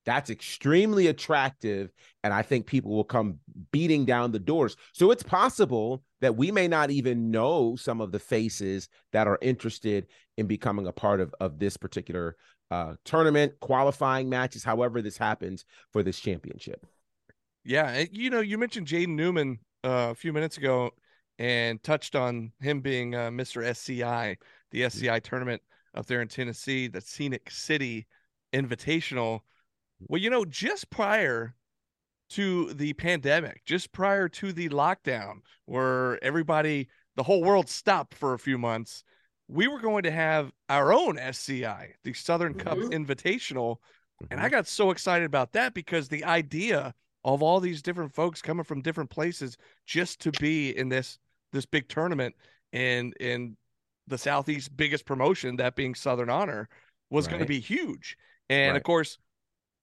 that's 0.05 0.31
extremely 0.31 1.07
attractive. 1.07 1.91
And 2.25 2.35
I 2.35 2.43
think 2.43 2.67
people 2.67 2.91
will 2.91 3.05
come 3.05 3.39
beating 3.71 4.05
down 4.05 4.33
the 4.33 4.39
doors. 4.39 4.77
So 4.93 5.11
it's 5.11 5.23
possible 5.23 6.03
that 6.21 6.37
we 6.37 6.51
may 6.51 6.69
not 6.69 6.91
even 6.91 7.31
know 7.31 7.77
some 7.77 8.01
of 8.01 8.13
the 8.13 8.19
faces 8.19 8.89
that 9.13 9.27
are 9.27 9.39
interested 9.43 10.07
in 10.37 10.47
becoming 10.47 10.87
a 10.87 10.93
part 10.93 11.21
of, 11.21 11.35
of 11.41 11.59
this 11.59 11.77
particular 11.77 12.37
uh, 12.73 12.95
tournament, 13.05 13.53
qualifying 13.61 14.31
matches, 14.31 14.65
however 14.65 15.03
this 15.03 15.19
happens 15.19 15.67
for 15.93 16.03
this 16.03 16.19
championship. 16.19 16.87
Yeah, 17.65 18.05
you 18.11 18.31
know, 18.31 18.41
you 18.41 18.57
mentioned 18.57 18.87
Jaden 18.87 19.09
Newman 19.09 19.59
uh, 19.85 20.09
a 20.11 20.15
few 20.15 20.33
minutes 20.33 20.57
ago 20.57 20.91
and 21.39 21.83
touched 21.83 22.17
on 22.17 22.53
him 22.61 22.81
being 22.81 23.15
uh, 23.15 23.29
Mr. 23.29 23.63
SCI, 23.63 24.39
the 24.71 24.85
SCI 24.85 25.21
tournament 25.21 25.61
up 25.95 26.07
there 26.07 26.23
in 26.23 26.29
Tennessee, 26.29 26.89
the 26.89 27.03
Scenic 27.03 27.51
City 27.51 28.07
Invitational. 28.55 29.41
Well, 30.09 30.23
you 30.23 30.31
know, 30.31 30.47
just 30.47 30.89
prior 30.89 31.55
to 32.31 32.73
the 32.73 32.95
pandemic, 32.95 33.67
just 33.67 33.93
prior 33.93 34.31
to 34.31 34.51
the 34.51 34.71
lockdown, 34.71 35.41
where 35.67 36.23
everybody, 36.25 36.89
the 37.17 37.23
whole 37.23 37.43
world 37.43 37.69
stopped 37.69 38.15
for 38.15 38.33
a 38.33 38.39
few 38.39 38.57
months, 38.57 39.05
we 39.53 39.69
were 39.69 39.81
going 39.81 40.03
to 40.05 40.11
have 40.11 40.51
our 40.69 40.93
own 40.93 41.19
SCI, 41.19 41.95
the 42.05 42.15
Southern 42.15 42.55
Cup 42.55 42.79
Mhm. 42.79 42.91
Invitational. 42.91 43.77
And 44.31 44.41
I 44.41 44.49
got 44.49 44.67
so 44.67 44.91
excited 44.91 45.25
about 45.27 45.53
that 45.53 45.75
because 45.75 46.09
the 46.09 46.25
idea 46.25 46.95
of 47.25 47.43
all 47.43 47.61
these 47.61 47.83
different 47.83 48.15
folks 48.15 48.41
coming 48.41 48.65
from 48.65 48.81
different 48.81 49.11
places 49.11 49.57
just 49.85 50.21
to 50.21 50.33
be 50.33 50.77
in 50.77 50.89
this 50.89 51.19
this 51.53 51.67
big 51.67 51.87
tournament 51.89 52.35
and 52.73 53.15
in 53.21 53.57
the 54.07 54.17
southeast 54.17 54.75
biggest 54.77 55.05
promotion 55.05 55.57
that 55.57 55.77
being 55.77 55.95
southern 55.95 56.31
honor 56.31 56.69
was 57.11 57.27
going 57.29 57.41
to 57.41 57.47
be 57.47 57.61
huge. 57.61 58.17
And 58.49 58.77
of 58.77 58.83
course 58.85 59.19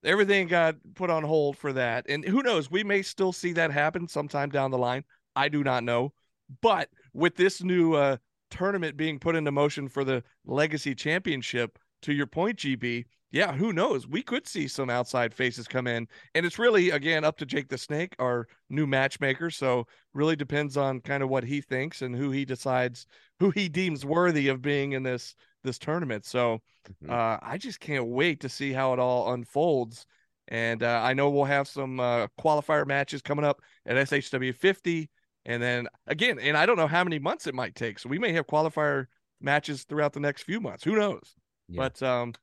everything 0.02 0.48
got 0.48 0.74
put 0.94 1.10
on 1.10 1.22
hold 1.22 1.56
for 1.56 1.72
that. 1.74 2.06
And 2.08 2.24
who 2.24 2.42
knows 2.42 2.70
we 2.70 2.82
may 2.82 3.02
still 3.02 3.32
see 3.32 3.52
that 3.52 3.70
happen 3.70 4.08
sometime 4.08 4.50
down 4.50 4.70
the 4.72 4.78
line. 4.78 5.04
I 5.36 5.48
do 5.48 5.62
not 5.62 5.84
know. 5.84 6.12
But 6.60 6.88
with 7.12 7.36
this 7.36 7.62
new 7.62 7.94
uh 7.94 8.16
tournament 8.50 8.96
being 8.96 9.18
put 9.18 9.36
into 9.36 9.52
motion 9.52 9.88
for 9.88 10.04
the 10.04 10.22
legacy 10.44 10.94
championship 10.94 11.78
to 12.02 12.12
your 12.12 12.26
point 12.26 12.58
gb 12.58 13.04
yeah, 13.32 13.52
who 13.52 13.72
knows? 13.72 14.08
We 14.08 14.22
could 14.22 14.46
see 14.48 14.66
some 14.66 14.90
outside 14.90 15.32
faces 15.32 15.68
come 15.68 15.86
in. 15.86 16.08
And 16.34 16.44
it's 16.44 16.58
really, 16.58 16.90
again, 16.90 17.24
up 17.24 17.36
to 17.38 17.46
Jake 17.46 17.68
the 17.68 17.78
Snake, 17.78 18.16
our 18.18 18.48
new 18.68 18.86
matchmaker. 18.86 19.50
So 19.50 19.86
really 20.14 20.34
depends 20.34 20.76
on 20.76 21.00
kind 21.00 21.22
of 21.22 21.28
what 21.28 21.44
he 21.44 21.60
thinks 21.60 22.02
and 22.02 22.14
who 22.14 22.32
he 22.32 22.44
decides, 22.44 23.06
who 23.38 23.50
he 23.50 23.68
deems 23.68 24.04
worthy 24.04 24.48
of 24.48 24.62
being 24.62 24.92
in 24.92 25.02
this 25.02 25.34
this 25.62 25.78
tournament. 25.78 26.24
So 26.24 26.60
Mhm. 27.04 27.10
uh, 27.10 27.38
I 27.42 27.58
just 27.58 27.80
can't 27.80 28.06
wait 28.06 28.40
to 28.40 28.48
see 28.48 28.72
how 28.72 28.94
it 28.94 28.98
all 28.98 29.32
unfolds. 29.32 30.06
And 30.48 30.82
uh, 30.82 31.00
I 31.04 31.12
know 31.12 31.30
we'll 31.30 31.44
have 31.44 31.68
some 31.68 32.00
uh, 32.00 32.26
qualifier 32.40 32.86
matches 32.86 33.22
coming 33.22 33.44
up 33.44 33.60
at 33.86 33.96
SHW 33.96 34.52
50. 34.52 35.08
And 35.46 35.62
then 35.62 35.88
again, 36.06 36.38
and 36.38 36.56
I 36.56 36.66
don't 36.66 36.76
know 36.76 36.86
how 36.86 37.02
many 37.04 37.18
months 37.18 37.46
it 37.46 37.54
might 37.54 37.74
take. 37.74 37.98
So 37.98 38.08
we 38.08 38.18
may 38.18 38.32
have 38.32 38.46
qualifier 38.46 39.06
matches 39.40 39.84
throughout 39.84 40.12
the 40.12 40.20
next 40.20 40.42
few 40.42 40.60
months. 40.60 40.84
Who 40.84 40.96
knows? 40.96 41.34
Yeah. 41.68 41.78
But 41.88 42.02
um, 42.02 42.34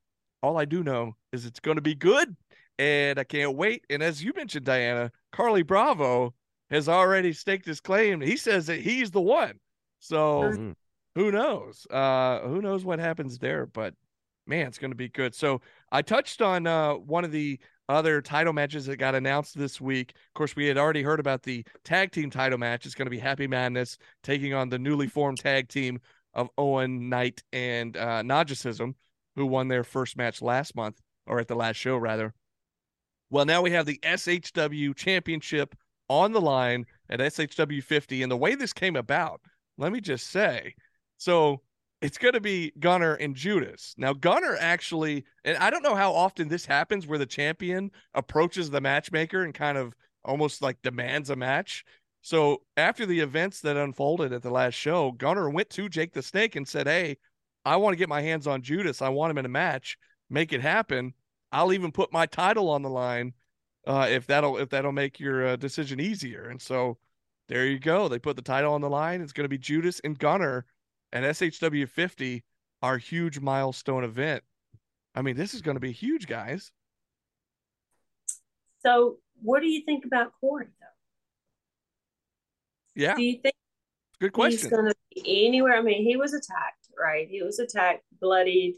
all 0.42 0.58
I 0.58 0.64
do 0.64 0.82
know 0.82 1.14
is 1.32 1.46
it's 1.46 1.60
going 1.60 1.76
to 1.76 1.82
be 1.82 1.94
good, 1.94 2.36
and 2.78 3.18
I 3.18 3.24
can't 3.24 3.56
wait. 3.56 3.84
And 3.88 4.02
as 4.02 4.22
you 4.22 4.32
mentioned, 4.34 4.64
Diana, 4.66 5.12
Carlie 5.32 5.62
Bravo 5.62 6.34
has 6.70 6.88
already 6.88 7.32
staked 7.32 7.66
his 7.66 7.80
claim. 7.80 8.20
He 8.20 8.36
says 8.36 8.66
that 8.66 8.80
he's 8.80 9.10
the 9.10 9.20
one. 9.20 9.58
So 10.00 10.50
Mhm. 10.52 10.74
who 11.14 11.30
knows? 11.32 11.86
Uh, 11.90 12.40
who 12.40 12.60
knows 12.60 12.84
what 12.84 12.98
happens 12.98 13.38
there? 13.38 13.66
But 13.66 13.94
man, 14.46 14.66
it's 14.66 14.78
going 14.78 14.90
to 14.90 14.96
be 14.96 15.08
good. 15.08 15.34
So 15.34 15.60
I 15.92 16.02
touched 16.02 16.42
on 16.42 16.66
uh, 16.66 16.94
one 16.94 17.24
of 17.24 17.32
the 17.32 17.58
other 17.88 18.20
title 18.20 18.52
matches 18.52 18.86
that 18.86 18.96
got 18.96 19.14
announced 19.14 19.56
this 19.56 19.80
week. 19.80 20.10
Of 20.10 20.34
course, 20.34 20.56
we 20.56 20.66
had 20.66 20.78
already 20.78 21.02
heard 21.02 21.20
about 21.20 21.42
the 21.42 21.64
tag 21.84 22.12
team 22.12 22.30
title 22.30 22.58
match. 22.58 22.86
It's 22.86 22.94
going 22.94 23.06
to 23.06 23.10
be 23.10 23.18
Happy 23.18 23.46
Madness 23.46 23.98
taking 24.22 24.54
on 24.54 24.68
the 24.68 24.78
newly 24.78 25.06
formed 25.06 25.38
tag 25.38 25.68
team 25.68 26.00
of 26.34 26.48
Owen 26.58 27.08
Knight 27.08 27.42
and 27.52 27.96
uh, 27.96 28.22
who 29.36 29.46
won 29.46 29.68
their 29.68 29.84
first 29.84 30.16
match 30.16 30.42
last 30.42 30.74
month 30.74 31.00
or 31.26 31.40
at 31.40 31.48
the 31.48 31.54
last 31.54 31.76
show, 31.76 31.96
rather. 31.96 32.34
Well, 33.30 33.44
now 33.44 33.62
we 33.62 33.70
have 33.72 33.86
the 33.86 34.00
SHW 34.02 34.96
championship 34.96 35.74
on 36.08 36.32
the 36.32 36.40
line 36.40 36.86
at 37.08 37.20
SHW 37.20 37.82
50. 37.82 38.22
And 38.22 38.32
the 38.32 38.36
way 38.36 38.54
this 38.54 38.72
came 38.72 38.96
about, 38.96 39.40
let 39.76 39.92
me 39.92 40.00
just 40.00 40.28
say 40.28 40.74
so 41.18 41.60
it's 42.00 42.18
going 42.18 42.34
to 42.34 42.40
be 42.40 42.72
Gunner 42.78 43.14
and 43.14 43.34
Judas. 43.34 43.94
Now, 43.96 44.12
Gunner 44.12 44.56
actually, 44.60 45.24
and 45.44 45.56
I 45.58 45.70
don't 45.70 45.82
know 45.82 45.94
how 45.94 46.12
often 46.12 46.48
this 46.48 46.64
happens 46.64 47.06
where 47.06 47.18
the 47.18 47.26
champion 47.26 47.90
approaches 48.14 48.70
the 48.70 48.80
matchmaker 48.80 49.42
and 49.42 49.52
kind 49.52 49.76
of 49.76 49.94
almost 50.24 50.62
like 50.62 50.80
demands 50.82 51.30
a 51.30 51.36
match. 51.36 51.84
So 52.22 52.62
after 52.76 53.06
the 53.06 53.20
events 53.20 53.60
that 53.62 53.76
unfolded 53.76 54.32
at 54.32 54.42
the 54.42 54.50
last 54.50 54.74
show, 54.74 55.12
Gunner 55.12 55.50
went 55.50 55.70
to 55.70 55.88
Jake 55.88 56.12
the 56.12 56.22
Snake 56.22 56.56
and 56.56 56.68
said, 56.68 56.86
Hey, 56.86 57.18
I 57.64 57.76
want 57.76 57.94
to 57.94 57.98
get 57.98 58.08
my 58.08 58.22
hands 58.22 58.46
on 58.46 58.62
Judas. 58.62 59.02
I 59.02 59.08
want 59.08 59.30
him 59.30 59.38
in 59.38 59.44
a 59.44 59.50
match. 59.50 59.98
Make 60.30 60.52
it 60.52 60.60
happen. 60.60 61.14
I'll 61.50 61.72
even 61.72 61.92
put 61.92 62.12
my 62.12 62.26
title 62.26 62.68
on 62.70 62.82
the 62.82 62.90
line 62.90 63.32
uh, 63.86 64.06
if 64.10 64.26
that'll 64.26 64.58
if 64.58 64.68
that'll 64.68 64.92
make 64.92 65.18
your 65.18 65.48
uh, 65.48 65.56
decision 65.56 65.98
easier. 65.98 66.48
And 66.50 66.60
so 66.60 66.98
there 67.48 67.66
you 67.66 67.78
go. 67.78 68.08
They 68.08 68.18
put 68.18 68.36
the 68.36 68.42
title 68.42 68.74
on 68.74 68.82
the 68.82 68.90
line. 68.90 69.20
It's 69.20 69.32
going 69.32 69.46
to 69.46 69.48
be 69.48 69.58
Judas 69.58 70.00
and 70.04 70.18
Gunner 70.18 70.66
and 71.12 71.24
SHW 71.24 71.88
50, 71.88 72.44
our 72.82 72.98
huge 72.98 73.40
milestone 73.40 74.04
event. 74.04 74.42
I 75.14 75.22
mean, 75.22 75.36
this 75.36 75.54
is 75.54 75.62
going 75.62 75.76
to 75.76 75.80
be 75.80 75.92
huge, 75.92 76.26
guys. 76.26 76.70
So, 78.80 79.18
what 79.42 79.60
do 79.60 79.66
you 79.66 79.82
think 79.84 80.04
about 80.04 80.32
Corey, 80.40 80.66
though? 80.80 80.86
Yeah, 82.94 83.14
Do 83.14 83.22
you 83.22 83.38
think 83.40 83.54
good 84.20 84.32
question? 84.32 84.58
he's 84.58 84.68
going 84.68 84.86
to 84.86 84.94
be 85.14 85.46
anywhere? 85.46 85.76
I 85.76 85.82
mean, 85.82 86.02
he 86.04 86.16
was 86.16 86.34
attacked, 86.34 86.88
right? 86.98 87.28
He 87.28 87.42
was 87.42 87.58
attacked, 87.58 88.02
bloodied, 88.20 88.74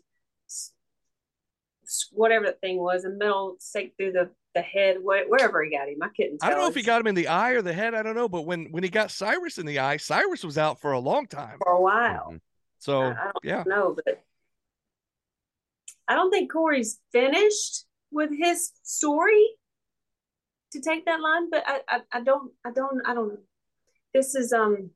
whatever 2.13 2.47
that 2.47 2.61
thing 2.61 2.79
was, 2.79 3.05
a 3.05 3.11
metal 3.11 3.57
stake 3.59 3.95
through 3.97 4.13
the, 4.13 4.31
the 4.55 4.63
head, 4.63 4.97
wherever 5.01 5.63
he 5.63 5.71
got 5.71 5.89
him. 5.89 5.99
I 6.03 6.09
couldn't 6.09 6.39
tell. 6.39 6.49
I 6.49 6.51
don't 6.51 6.61
know 6.61 6.69
if 6.69 6.75
he 6.75 6.83
got 6.83 7.01
him 7.01 7.07
in 7.07 7.15
the 7.15 7.29
eye 7.29 7.53
or 7.53 7.63
the 7.63 7.73
head. 7.73 7.95
I 7.95 8.03
don't 8.03 8.17
know. 8.17 8.29
But 8.29 8.43
when 8.43 8.67
when 8.71 8.83
he 8.83 8.91
got 8.91 9.11
Cyrus 9.11 9.59
in 9.59 9.67
the 9.67 9.79
eye, 9.79 9.97
Cyrus 9.97 10.45
was 10.45 10.59
out 10.59 10.81
for 10.81 10.93
a 10.93 10.99
long 10.99 11.27
time. 11.27 11.59
for 11.63 11.73
a 11.73 11.81
while. 11.81 12.33
Mhm. 12.33 12.41
So 12.79 13.03
I, 13.03 13.11
I 13.11 13.25
don't 13.25 13.45
yeah, 13.45 13.63
know, 13.67 13.95
but 13.95 14.23
I 16.09 16.15
don't 16.15 16.31
think 16.31 16.51
Corey's 16.51 16.99
finished 17.13 17.85
with 18.11 18.31
his 18.37 18.73
story 18.83 19.47
to 20.73 20.81
take 20.81 21.05
that 21.07 21.21
line, 21.21 21.51
but 21.51 21.63
I, 21.67 21.81
I, 21.89 22.01
I 22.13 22.21
don't, 22.21 22.53
I 22.65 22.71
don't, 22.73 23.07
I 23.07 23.15
don't 23.15 23.29
know. 23.29 23.39
This 24.15 24.35
is 24.35 24.53
um, 24.53 24.91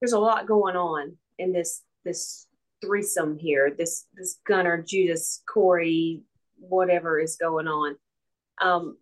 there's 0.00 0.12
a 0.12 0.18
lot 0.18 0.46
going 0.46 0.76
on 0.76 1.16
in 1.38 1.52
this 1.52 1.82
this 2.04 2.46
threesome 2.80 3.36
here. 3.38 3.74
This 3.76 4.06
this 4.14 4.38
Gunner, 4.46 4.82
Judas, 4.86 5.42
Corey, 5.52 6.20
whatever 6.58 7.18
is 7.18 7.36
going 7.36 7.66
on. 7.66 7.96
Um, 8.60 8.96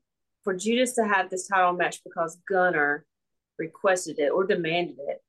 for 0.45 0.55
Judas 0.55 0.95
to 0.95 1.07
have 1.07 1.31
this 1.31 1.47
title 1.49 1.73
match 1.73 2.01
because 2.05 2.39
Gunner 2.49 3.05
requested 3.59 4.19
it 4.19 4.31
or 4.31 4.47
demanded 4.47 4.97
it, 5.09 5.23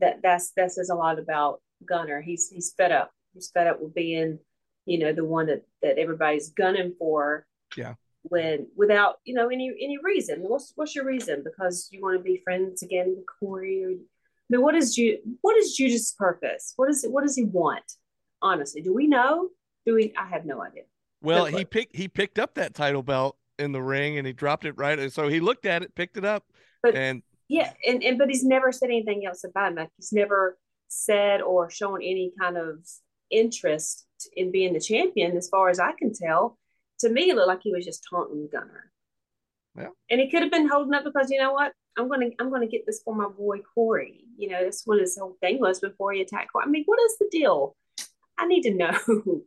that 0.00 0.20
that's 0.22 0.52
that 0.56 0.72
says 0.72 0.90
a 0.90 0.94
lot 0.94 1.18
about 1.18 1.60
Gunner. 1.86 2.20
He's 2.20 2.50
he's 2.50 2.72
fed 2.76 2.92
up. 2.92 3.10
He's 3.34 3.50
fed 3.50 3.66
up 3.66 3.80
with 3.80 3.94
being, 3.94 4.38
you 4.84 4.98
know, 4.98 5.12
the 5.12 5.24
one 5.24 5.46
that 5.46 5.62
that 5.82 5.98
everybody's 5.98 6.50
gunning 6.50 6.94
for. 6.98 7.46
Yeah. 7.76 7.94
When 8.22 8.66
without 8.76 9.16
you 9.24 9.34
know 9.34 9.48
any 9.48 9.68
any 9.80 9.98
reason. 10.02 10.40
What's 10.40 10.72
what's 10.76 10.94
your 10.94 11.04
reason? 11.04 11.42
Because 11.44 11.88
you 11.92 12.02
want 12.02 12.18
to 12.18 12.22
be 12.22 12.42
friends 12.44 12.82
again 12.82 13.14
with 13.16 13.24
Corey? 13.40 13.84
Or, 13.84 13.90
I 13.90 13.94
mean, 14.50 14.62
what 14.62 14.74
is 14.74 14.94
Ju- 14.94 15.18
What 15.40 15.56
is 15.56 15.74
Judas' 15.76 16.14
purpose? 16.18 16.74
What 16.76 16.90
is 16.90 17.04
it? 17.04 17.12
What 17.12 17.22
does 17.22 17.36
he 17.36 17.44
want? 17.44 17.84
Honestly, 18.42 18.82
do 18.82 18.92
we 18.92 19.06
know? 19.06 19.48
Do 19.86 19.94
we? 19.94 20.12
I 20.18 20.28
have 20.28 20.44
no 20.44 20.62
idea. 20.62 20.82
Well, 21.22 21.46
Good 21.46 21.54
he 21.54 21.64
picked 21.64 21.96
he 21.96 22.08
picked 22.08 22.38
up 22.38 22.54
that 22.54 22.74
title 22.74 23.02
belt 23.02 23.36
in 23.58 23.72
the 23.72 23.82
ring 23.82 24.18
and 24.18 24.26
he 24.26 24.32
dropped 24.32 24.64
it 24.64 24.72
right. 24.76 24.98
And 24.98 25.12
so 25.12 25.28
he 25.28 25.40
looked 25.40 25.66
at 25.66 25.82
it, 25.82 25.94
picked 25.94 26.16
it 26.16 26.24
up, 26.24 26.44
But- 26.82 26.94
and 26.94 27.22
Yeah, 27.48 27.72
and, 27.86 28.02
and 28.02 28.18
but 28.18 28.28
he's 28.28 28.44
never 28.44 28.72
said 28.72 28.86
anything 28.90 29.26
else 29.26 29.44
about 29.44 29.72
him. 29.72 29.76
Like 29.76 29.90
he's 29.96 30.12
never 30.12 30.58
said 30.88 31.42
or 31.42 31.70
shown 31.70 31.96
any 32.02 32.32
kind 32.40 32.56
of 32.56 32.78
interest 33.30 34.06
in 34.36 34.50
being 34.50 34.72
the 34.72 34.80
champion, 34.80 35.36
as 35.36 35.48
far 35.48 35.68
as 35.68 35.78
I 35.78 35.92
can 35.92 36.12
tell. 36.14 36.58
To 37.00 37.08
me, 37.10 37.30
it 37.30 37.36
looked 37.36 37.48
like 37.48 37.60
he 37.62 37.72
was 37.72 37.84
just 37.84 38.04
taunting 38.08 38.48
Gunner. 38.50 38.90
Yeah. 39.76 39.88
And 40.10 40.20
he 40.20 40.30
could 40.30 40.42
have 40.42 40.50
been 40.50 40.68
holding 40.68 40.94
up 40.94 41.04
because 41.04 41.30
you 41.30 41.38
know 41.38 41.52
what? 41.52 41.72
I'm 41.96 42.08
gonna 42.08 42.30
I'm 42.40 42.50
gonna 42.50 42.66
get 42.66 42.86
this 42.86 43.02
for 43.04 43.14
my 43.14 43.28
boy 43.28 43.58
Corey. 43.74 44.24
You 44.36 44.48
know, 44.48 44.64
that's 44.64 44.82
what 44.86 44.98
his 45.00 45.16
whole 45.18 45.36
thing 45.40 45.60
was 45.60 45.78
before 45.80 46.12
he 46.12 46.20
attacked 46.22 46.52
Corey. 46.52 46.64
I 46.66 46.70
mean, 46.70 46.84
what 46.86 47.00
is 47.02 47.16
the 47.18 47.28
deal? 47.30 47.76
I 48.38 48.46
need 48.46 48.62
to 48.62 48.74
know. 48.74 48.98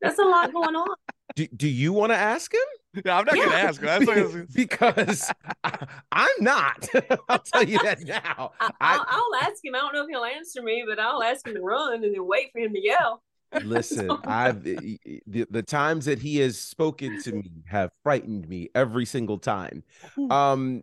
That's 0.00 0.18
a 0.18 0.22
lot 0.24 0.52
going 0.52 0.76
on. 0.76 0.94
Do, 1.34 1.46
do 1.48 1.68
you 1.68 1.92
want 1.92 2.10
to 2.12 2.16
ask 2.16 2.52
him? 2.52 3.02
No, 3.04 3.12
I'm 3.12 3.24
not 3.24 3.34
gonna 3.34 3.50
ask. 3.54 3.80
That's 3.80 4.06
not 4.06 4.46
because 4.54 5.30
I, 5.62 5.86
I'm 6.10 6.28
not. 6.40 6.88
I'll 7.28 7.38
tell 7.40 7.64
you 7.64 7.78
that 7.82 8.00
now. 8.00 8.52
I, 8.60 8.66
I- 8.66 8.72
I'll, 8.80 9.06
I'll 9.08 9.34
ask 9.48 9.64
him. 9.64 9.74
I 9.74 9.78
don't 9.78 9.94
know 9.94 10.02
if 10.02 10.08
he'll 10.08 10.24
answer 10.24 10.62
me, 10.62 10.84
but 10.88 10.98
I'll 10.98 11.22
ask 11.22 11.46
him 11.46 11.54
to 11.54 11.60
run 11.60 12.02
and 12.02 12.14
then 12.14 12.26
wait 12.26 12.50
for 12.52 12.58
him 12.60 12.72
to 12.72 12.80
yell. 12.80 13.22
Listen, 13.62 14.10
I've 14.24 14.62
the, 14.62 14.98
the 15.26 15.62
times 15.62 16.04
that 16.06 16.18
he 16.18 16.38
has 16.38 16.58
spoken 16.58 17.22
to 17.22 17.32
me 17.32 17.50
have 17.66 17.90
frightened 18.02 18.48
me 18.48 18.68
every 18.74 19.04
single 19.06 19.38
time. 19.38 19.84
Um 20.30 20.82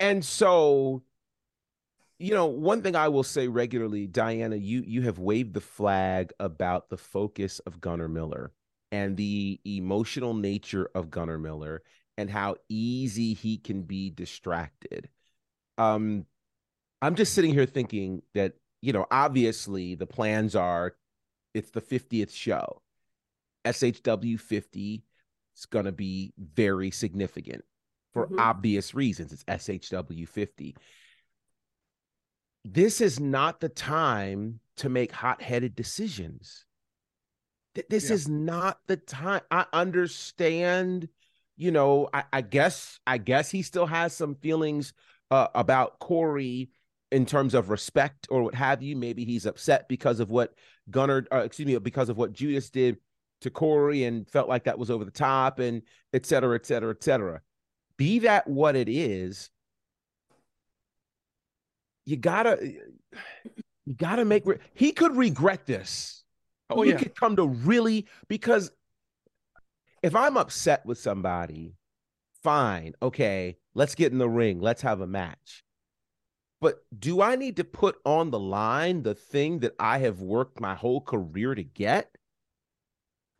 and 0.00 0.24
so 0.24 1.02
you 2.22 2.34
know, 2.34 2.46
one 2.46 2.82
thing 2.82 2.94
I 2.94 3.08
will 3.08 3.24
say 3.24 3.48
regularly, 3.48 4.06
Diana, 4.06 4.56
you 4.56 4.82
you 4.86 5.02
have 5.02 5.18
waved 5.18 5.54
the 5.54 5.60
flag 5.60 6.32
about 6.38 6.88
the 6.88 6.96
focus 6.96 7.58
of 7.60 7.80
Gunnar 7.80 8.08
Miller 8.08 8.52
and 8.92 9.16
the 9.16 9.60
emotional 9.64 10.32
nature 10.32 10.88
of 10.94 11.10
Gunnar 11.10 11.38
Miller 11.38 11.82
and 12.16 12.30
how 12.30 12.56
easy 12.68 13.34
he 13.34 13.58
can 13.58 13.82
be 13.82 14.10
distracted. 14.10 15.08
Um 15.78 16.26
I'm 17.00 17.16
just 17.16 17.34
sitting 17.34 17.52
here 17.52 17.66
thinking 17.66 18.22
that, 18.34 18.52
you 18.80 18.92
know, 18.92 19.06
obviously 19.10 19.96
the 19.96 20.06
plans 20.06 20.54
are 20.54 20.94
it's 21.54 21.70
the 21.70 21.80
50th 21.80 22.32
show. 22.32 22.82
SHW 23.64 24.38
50 24.38 25.02
is 25.56 25.66
going 25.66 25.84
to 25.86 25.92
be 25.92 26.32
very 26.38 26.90
significant 26.90 27.64
for 28.12 28.28
Mhm. 28.28 28.38
obvious 28.38 28.94
reasons. 28.94 29.32
It's 29.32 29.44
SHW 29.48 30.26
50. 30.26 30.76
This 32.64 33.00
is 33.00 33.18
not 33.18 33.60
the 33.60 33.68
time 33.68 34.60
to 34.76 34.88
make 34.88 35.12
hot 35.12 35.42
headed 35.42 35.74
decisions. 35.74 36.64
Th- 37.74 37.86
This 37.88 38.08
Yeah. 38.08 38.14
is 38.14 38.28
not 38.28 38.80
the 38.86 38.96
time. 38.96 39.42
I 39.50 39.66
understand, 39.72 41.08
you 41.56 41.70
know, 41.70 42.08
I, 42.12 42.24
I 42.32 42.40
guess, 42.42 43.00
I 43.06 43.18
guess 43.18 43.50
he 43.50 43.62
still 43.62 43.86
has 43.86 44.14
some 44.14 44.34
feelings 44.36 44.92
uh, 45.30 45.48
about 45.54 45.98
Corey 45.98 46.70
in 47.10 47.26
terms 47.26 47.54
of 47.54 47.68
respect 47.70 48.26
or 48.30 48.42
what 48.44 48.54
have 48.54 48.82
you. 48.82 48.96
Maybe 48.96 49.24
he's 49.24 49.46
upset 49.46 49.88
because 49.88 50.20
of 50.20 50.30
what 50.30 50.54
Gunnar, 50.90 51.26
uh, 51.32 51.38
excuse 51.38 51.66
me, 51.66 51.76
because 51.78 52.08
of 52.08 52.16
what 52.16 52.32
Judas 52.32 52.70
did 52.70 52.98
to 53.40 53.50
Corey 53.50 54.04
and 54.04 54.28
felt 54.28 54.48
like 54.48 54.64
that 54.64 54.78
was 54.78 54.90
over 54.90 55.04
the 55.04 55.10
top 55.10 55.58
and 55.58 55.82
et 56.12 56.26
cetera, 56.26 56.54
et 56.54 56.64
cetera, 56.66 56.90
et 56.90 57.02
cetera. 57.02 57.40
Be 57.96 58.20
that 58.20 58.46
what 58.46 58.76
it 58.76 58.88
is, 58.88 59.50
you 62.04 62.16
gotta, 62.16 62.58
you 63.84 63.94
gotta 63.94 64.24
make, 64.24 64.46
re- 64.46 64.58
he 64.74 64.92
could 64.92 65.16
regret 65.16 65.66
this. 65.66 66.24
oh 66.70 66.82
he 66.82 66.90
yeah, 66.90 66.96
could 66.96 67.14
come 67.14 67.36
to 67.36 67.46
really, 67.46 68.06
because 68.28 68.70
if 70.02 70.14
I'm 70.14 70.36
upset 70.36 70.84
with 70.84 70.98
somebody, 70.98 71.76
fine, 72.42 72.94
okay, 73.02 73.56
let's 73.74 73.94
get 73.94 74.12
in 74.12 74.18
the 74.18 74.28
ring, 74.28 74.60
let's 74.60 74.82
have 74.82 75.00
a 75.00 75.06
match. 75.06 75.64
But 76.60 76.84
do 76.96 77.20
I 77.20 77.34
need 77.34 77.56
to 77.56 77.64
put 77.64 77.96
on 78.04 78.30
the 78.30 78.38
line 78.38 79.02
the 79.02 79.16
thing 79.16 79.60
that 79.60 79.74
I 79.80 79.98
have 79.98 80.20
worked 80.20 80.60
my 80.60 80.76
whole 80.76 81.00
career 81.00 81.54
to 81.56 81.64
get? 81.64 82.16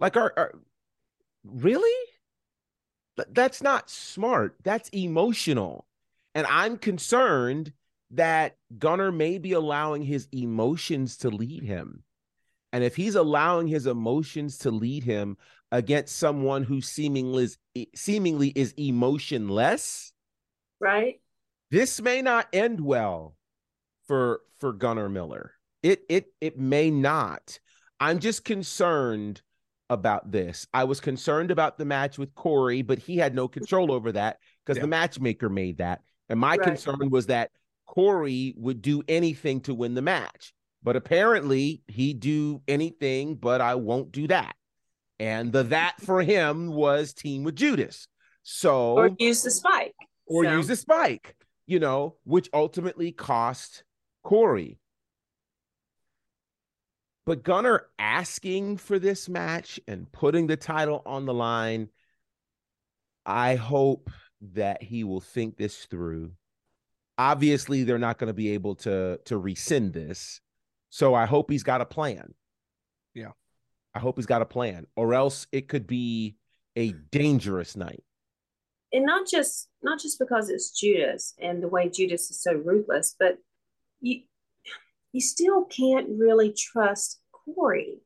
Like, 0.01 0.17
are, 0.17 0.33
are 0.37 0.55
really? 1.45 2.09
That's 3.29 3.63
not 3.63 3.91
smart. 3.91 4.57
That's 4.65 4.89
emotional. 4.89 5.87
And 6.35 6.47
I'm 6.49 6.79
concerned 6.79 7.73
that 8.13 8.57
Gunner 8.79 9.11
may 9.13 9.39
be 9.39 9.53
allowing 9.53 10.03
his 10.03 10.29
emotions 10.33 11.17
to 11.19 11.31
lead 11.31 11.63
him. 11.63 12.05
And 12.73 12.83
if 12.85 12.97
he's 12.97 13.15
allowing 13.17 13.67
his 13.67 13.87
emotions 13.87 14.59
to 14.59 14.71
lead 14.71 15.05
him 15.05 15.37
against 15.71 16.17
someone 16.17 16.63
who 16.63 16.81
seemingly 16.81 17.45
is, 17.45 17.59
seemingly 17.95 18.49
is 18.49 18.73
emotionless, 18.79 20.13
Right? 20.81 21.21
this 21.71 22.01
may 22.01 22.23
not 22.23 22.49
end 22.53 22.81
well 22.81 23.37
for 24.07 24.41
for 24.59 24.73
Gunner 24.73 25.09
Miller. 25.09 25.53
It 25.83 26.05
it 26.09 26.27
it 26.41 26.59
may 26.59 26.91
not. 26.91 27.59
I'm 28.01 28.19
just 28.19 28.45
concerned 28.45 29.43
about 29.91 30.33
this. 30.33 30.67
I 30.73 30.85
was 30.85 31.01
concerned 31.01 31.51
about 31.51 31.79
the 31.79 31.85
match 31.85 32.19
with 32.19 32.35
Corey, 32.35 32.83
but 32.83 32.99
he 32.99 33.17
had 33.17 33.35
no 33.35 33.49
control 33.49 33.93
over 33.93 34.13
that 34.13 34.39
because 34.65 34.79
Yeah. 34.79 34.83
the 34.83 34.89
matchmaker 34.89 35.49
made 35.49 35.79
that. 35.79 36.03
And 36.29 36.41
my 36.41 36.57
Right. 36.57 36.63
concern 36.63 37.11
was 37.11 37.27
that 37.27 37.51
Corey 37.93 38.55
would 38.57 38.81
do 38.81 39.03
anything 39.07 39.61
to 39.63 39.75
win 39.75 39.93
the 39.93 40.01
match. 40.01 40.55
But 40.83 40.97
apparently 40.97 41.83
he'd 41.89 42.21
do 42.21 42.63
anything, 42.67 43.35
but 43.37 43.61
I 43.61 43.75
won't 43.75 44.13
do 44.13 44.27
that. 44.29 44.57
And 45.21 45.53
the 45.53 45.63
that 45.65 46.01
for 46.01 46.23
him 46.23 46.69
was 46.69 47.13
team 47.13 47.45
with 47.45 47.55
Judas. 47.55 48.09
So 48.43 48.95
Or 48.97 49.11
use 49.19 49.43
the 49.43 49.51
spike. 49.51 49.95
or 50.27 50.45
So- 50.45 50.57
use 50.57 50.71
a 50.71 50.77
spike, 50.77 51.37
you 51.67 51.79
know, 51.79 52.17
which 52.25 52.49
ultimately 52.55 53.13
cost 53.13 53.85
Corey. 54.25 54.79
But 57.27 57.45
Gunner 57.45 57.87
asking 57.99 58.79
for 58.79 58.99
this 58.99 59.29
match 59.29 59.79
and 59.87 60.11
putting 60.11 60.47
the 60.47 60.57
title 60.57 61.03
on 61.07 61.27
the 61.27 61.35
line, 61.35 61.91
I 63.27 63.55
hope 63.55 64.11
that 64.41 64.83
he 64.83 65.05
will 65.05 65.21
think 65.21 65.57
this 65.57 65.85
through. 65.85 66.33
Obviously, 67.31 67.85
they're 67.85 67.99
not 67.99 68.19
going 68.19 68.29
to 68.29 68.35
be 68.35 68.51
able 68.51 68.75
to 68.77 69.19
to 69.27 69.39
rescind 69.39 69.93
this. 69.95 70.41
So 70.91 71.15
I 71.15 71.27
hope 71.27 71.51
he's 71.51 71.63
got 71.65 71.81
a 71.81 71.87
plan. 71.87 72.35
Yeah. 73.15 73.33
I 73.95 74.01
hope 74.01 74.17
he's 74.17 74.27
got 74.27 74.43
a 74.43 74.47
plan, 74.47 74.87
or 74.97 75.15
else 75.15 75.47
it 75.53 75.69
could 75.69 75.87
be 75.87 76.37
a 76.77 76.93
dangerous 76.93 77.77
night. 77.77 78.05
and 78.93 79.05
not 79.07 79.27
just 79.29 79.69
not 79.83 80.01
just 80.01 80.19
because 80.19 80.51
it's 80.51 80.71
Judas 80.79 81.35
and 81.41 81.63
the 81.63 81.69
way 81.69 81.89
Judas 81.89 82.31
is 82.31 82.43
so 82.43 82.53
ruthless, 82.55 83.15
but 83.19 83.39
you 84.01 84.23
you 85.13 85.21
still 85.21 85.65
can't 85.65 86.09
really 86.19 86.53
trust 86.53 87.21
Corey 87.33 88.01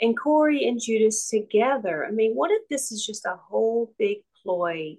and 0.00 0.16
Corey 0.18 0.66
and 0.68 0.80
Judas 0.80 1.28
together. 1.28 2.06
I 2.06 2.10
mean, 2.10 2.34
what 2.34 2.50
if 2.50 2.62
this 2.70 2.92
is 2.92 3.04
just 3.04 3.26
a 3.26 3.36
whole 3.36 3.94
big 3.98 4.18
ploy? 4.42 4.98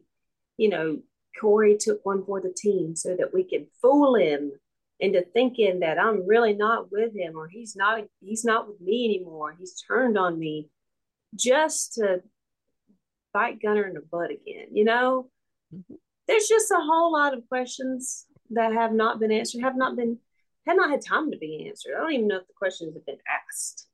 You 0.58 0.70
know, 0.70 1.00
Corey 1.40 1.78
took 1.78 2.06
one 2.06 2.24
for 2.26 2.42
the 2.42 2.54
team 2.56 2.96
so 2.96 3.16
that 3.16 3.34
we 3.34 3.44
can 3.44 3.68
fool 3.82 4.16
him 4.16 4.52
into 5.00 5.22
thinking 5.22 5.80
that 5.80 5.98
I'm 6.00 6.28
really 6.28 6.54
not 6.54 6.92
with 6.92 7.16
him 7.16 7.38
or 7.38 7.48
he's 7.48 7.76
not 7.76 8.04
he's 8.22 8.44
not 8.44 8.68
with 8.68 8.82
me 8.82 9.06
anymore. 9.06 9.56
He's 9.58 9.82
turned 9.82 10.18
on 10.18 10.38
me 10.38 10.70
just 11.36 11.94
to 11.96 12.22
bite 13.34 13.62
Gunner 13.62 13.86
in 13.88 13.94
the 13.94 14.02
butt 14.02 14.32
again. 14.32 14.68
You 14.72 14.84
know, 14.84 15.30
mm-hmm. 15.74 15.94
there's 16.28 16.48
just 16.48 16.72
a 16.72 16.80
whole 16.80 17.14
lot 17.14 17.34
of 17.34 17.48
questions 17.48 18.26
that 18.52 18.74
have 18.74 18.94
not 18.94 19.20
been 19.20 19.32
answered, 19.32 19.62
have 19.62 19.78
not 19.78 19.96
been, 19.96 20.18
have 20.68 20.78
not 20.78 20.90
had 20.90 21.06
time 21.06 21.32
to 21.32 21.38
be 21.38 21.68
answered. 21.68 21.94
I 21.96 22.02
don't 22.02 22.14
even 22.14 22.28
know 22.28 22.38
if 22.38 22.48
the 22.48 22.54
questions 22.54 22.96
have 22.96 23.06
been 23.06 23.18
asked. 23.28 23.88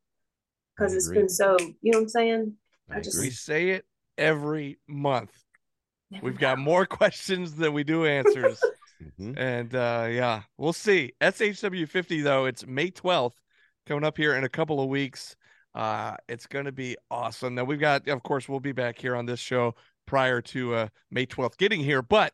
because 0.75 0.93
it's 0.93 1.09
been 1.09 1.29
so. 1.29 1.57
You 1.59 1.91
know 1.91 1.99
what 1.99 2.03
I'm 2.03 2.09
saying? 2.09 2.53
I 2.89 2.97
I 2.97 3.01
just- 3.01 3.17
We 3.17 3.25
agree. 3.25 3.31
say 3.31 3.69
it 3.71 3.85
every 4.17 4.79
month. 4.87 5.44
Never 6.11 6.25
We've 6.25 6.37
got 6.37 6.59
more 6.59 6.85
questions 7.01 7.55
than 7.55 7.73
we 7.73 7.83
do 7.83 8.05
answers. 8.05 8.59
Mhm. 9.19 9.37
and 9.37 9.75
uh 9.75 10.07
yeah, 10.09 10.43
we'll 10.57 10.71
see. 10.73 11.11
SHW 11.21 11.87
50 11.87 12.21
though, 12.21 12.45
it's 12.45 12.65
May 12.65 12.89
12th 12.91 13.33
coming 13.85 14.05
up 14.05 14.17
here 14.17 14.35
in 14.35 14.43
a 14.45 14.49
couple 14.49 14.81
of 14.81 14.87
weeks. 14.87 15.35
Uh 15.73 16.15
it's 16.29 16.47
going 16.47 16.63
to 16.65 16.71
be 16.71 16.95
awesome. 17.11 17.55
Now 17.55 17.65
we've 17.65 17.79
got 17.79 18.07
of 18.07 18.23
course 18.23 18.47
we'll 18.47 18.61
be 18.61 18.71
back 18.71 18.97
here 18.97 19.15
on 19.15 19.25
this 19.25 19.39
show 19.41 19.75
prior 20.05 20.41
to 20.43 20.75
uh 20.75 20.87
May 21.11 21.25
12th 21.25 21.57
getting 21.57 21.81
here, 21.81 22.01
but 22.01 22.33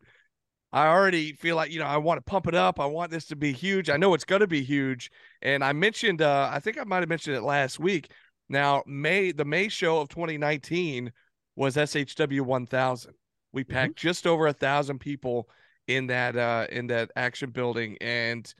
I 0.71 0.87
already 0.87 1.33
feel 1.33 1.55
like, 1.57 1.71
you 1.71 1.79
know, 1.79 1.85
I 1.87 1.97
want 1.97 2.19
to 2.19 2.29
pump 2.29 2.47
it 2.47 2.55
up. 2.55 2.79
I 2.79 2.85
want 2.85 3.11
this 3.11 3.25
to 3.27 3.35
be 3.35 3.51
huge. 3.51 3.89
I 3.89 3.97
know 3.97 4.13
it's 4.13 4.23
going 4.23 4.39
to 4.39 4.47
be 4.47 4.61
huge. 4.63 5.11
And 5.41 5.63
I 5.63 5.73
mentioned 5.73 6.21
uh 6.21 6.49
I 6.53 6.59
think 6.59 6.79
I 6.79 6.83
might 6.83 6.99
have 6.99 7.09
mentioned 7.09 7.35
it 7.35 7.41
last 7.41 7.79
week. 7.79 8.11
Now, 8.49 8.83
May 8.85 9.31
the 9.31 9.45
May 9.45 9.67
show 9.67 9.99
of 9.99 10.09
2019 10.09 11.11
was 11.55 11.75
SHW 11.75 12.41
1000. 12.41 13.13
We 13.53 13.63
packed 13.63 13.95
just 13.95 14.25
over 14.27 14.47
a 14.47 14.53
thousand 14.53 14.99
people 14.99 15.49
in 15.87 16.07
that 16.07 16.35
uh 16.35 16.67
in 16.71 16.87
that 16.87 17.11
action 17.15 17.49
building, 17.51 17.97
and 18.01 18.51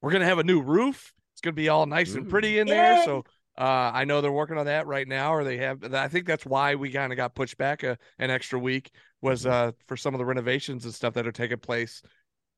we're 0.00 0.12
gonna 0.12 0.24
have 0.24 0.38
a 0.38 0.44
new 0.44 0.60
roof. 0.60 1.12
It's 1.32 1.40
gonna 1.40 1.54
be 1.54 1.68
all 1.68 1.86
nice 1.86 2.14
and 2.14 2.28
pretty 2.28 2.58
in 2.58 2.66
there. 2.66 2.96
Yay. 2.96 3.04
So 3.04 3.24
uh, 3.58 3.90
I 3.92 4.04
know 4.04 4.20
they're 4.20 4.30
working 4.30 4.56
on 4.56 4.66
that 4.66 4.86
right 4.86 5.06
now, 5.08 5.34
or 5.34 5.42
they 5.42 5.56
have. 5.58 5.92
I 5.92 6.06
think 6.08 6.26
that's 6.26 6.46
why 6.46 6.76
we 6.76 6.90
kind 6.90 7.12
of 7.12 7.16
got 7.16 7.34
pushed 7.34 7.58
back 7.58 7.82
a, 7.82 7.98
an 8.18 8.30
extra 8.30 8.58
week 8.58 8.90
was 9.20 9.44
Mhm. 9.44 9.50
uh 9.50 9.72
for 9.86 9.96
some 9.96 10.14
of 10.14 10.18
the 10.18 10.24
renovations 10.24 10.84
and 10.84 10.94
stuff 10.94 11.14
that 11.14 11.26
are 11.26 11.32
taking 11.32 11.58
place. 11.58 12.02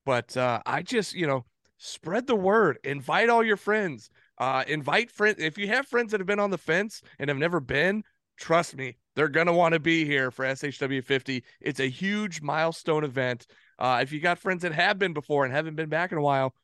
But 0.05 0.37
uh, 0.37 0.61
I 0.67 0.83
just 0.83 1.15
you 1.15 1.27
know 1.27 1.47
spread 1.79 2.27
the 2.27 2.37
word, 2.37 2.79
invite 2.85 3.31
all 3.31 3.43
your 3.43 3.57
friends, 3.57 4.11
uh, 4.39 4.65
invite 4.69 5.11
friends. 5.11 5.39
If 5.39 5.57
you 5.57 5.69
have 5.69 5.87
friends 5.87 6.11
that 6.13 6.21
have 6.21 6.27
been 6.27 6.39
on 6.39 6.51
the 6.51 6.59
fence 6.59 7.01
and 7.19 7.29
have 7.31 7.39
never 7.39 7.61
been, 7.61 8.05
trust 8.39 8.77
me, 8.77 8.99
they're 9.21 9.29
gonna 9.29 9.53
want 9.53 9.75
to 9.75 9.79
be 9.79 10.07
here 10.07 10.31
for 10.31 10.47
SHW 10.47 11.05
50. 11.05 11.45
It's 11.61 11.79
a 11.79 11.91
huge 11.91 12.41
milestone 12.41 13.05
event. 13.05 13.47
Uh, 13.79 13.99
if 14.01 14.13
you 14.13 14.19
got 14.19 14.39
friends 14.39 14.63
that 14.63 14.73
have 14.73 14.99
been 14.99 15.13
before 15.13 15.45
and 15.45 15.53
haven't 15.53 15.77
been 15.77 15.91
back 15.91 16.11
in 16.11 16.17
a 16.17 16.23
while, 16.23 16.55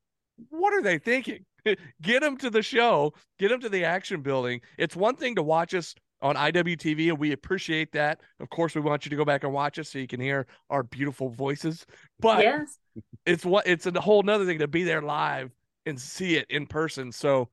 what 0.48 0.72
are 0.72 0.80
they 0.80 0.96
thinking? 0.96 1.44
get 2.00 2.22
them 2.22 2.38
to 2.38 2.48
the 2.48 2.62
show, 2.62 3.12
get 3.38 3.50
them 3.50 3.60
to 3.60 3.68
the 3.68 3.84
action 3.84 4.22
building. 4.22 4.62
It's 4.78 4.96
one 4.96 5.16
thing 5.16 5.34
to 5.34 5.42
watch 5.42 5.74
us 5.74 5.94
on 6.22 6.34
IWTV, 6.34 7.10
and 7.10 7.18
we 7.18 7.32
appreciate 7.32 7.92
that. 7.92 8.22
Of 8.40 8.48
course, 8.48 8.74
we 8.74 8.80
want 8.80 9.04
you 9.04 9.10
to 9.10 9.16
go 9.16 9.26
back 9.26 9.44
and 9.44 9.52
watch 9.52 9.78
us 9.78 9.90
so 9.90 9.98
you 9.98 10.06
can 10.06 10.18
hear 10.20 10.46
our 10.70 10.82
beautiful 10.82 11.28
voices. 11.28 11.84
But 12.20 12.42
yes. 12.42 12.78
it's 13.26 13.44
what 13.44 13.66
it's 13.66 13.84
a 13.84 14.00
whole 14.00 14.22
nother 14.22 14.46
thing 14.46 14.60
to 14.60 14.66
be 14.66 14.82
there 14.82 15.02
live 15.02 15.50
and 15.84 16.00
see 16.00 16.36
it 16.36 16.46
in 16.48 16.66
person. 16.66 17.12
So, 17.12 17.50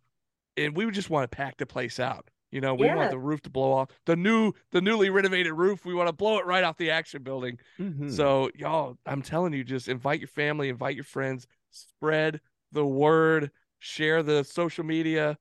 and 0.56 0.78
we 0.78 0.86
would 0.86 0.94
just 0.94 1.10
want 1.10 1.30
to 1.30 1.36
pack 1.36 1.58
the 1.58 1.66
place 1.66 2.00
out. 2.00 2.30
You 2.54 2.62
know, 2.62 2.76
we 2.76 2.86
Yeah. 2.86 2.96
want 2.96 3.10
the 3.10 3.18
roof 3.18 3.42
to 3.42 3.50
blow 3.50 3.72
off 3.74 3.89
the 4.06 4.16
new, 4.16 4.54
the 4.70 4.80
newly 4.80 5.10
renovated 5.10 5.54
roof. 5.54 5.86
We 5.86 5.96
want 5.96 6.08
to 6.08 6.13
blow 6.13 6.38
it 6.38 6.46
right 6.46 6.63
off 6.63 6.78
the 6.78 6.92
action 6.92 7.24
building. 7.24 7.58
Mhm. 7.80 8.12
So, 8.12 8.52
y'all, 8.54 8.96
I'm 9.08 9.24
telling 9.24 9.54
you, 9.54 9.63
just 9.63 9.88
invite 9.88 10.20
your 10.20 10.28
family, 10.28 10.70
invite 10.70 10.94
your 10.94 11.04
friends, 11.04 11.48
spread 11.72 12.42
the 12.72 12.86
word, 12.86 13.50
share 13.80 14.22
the 14.22 14.44
social 14.44 14.84
media. 14.84 15.39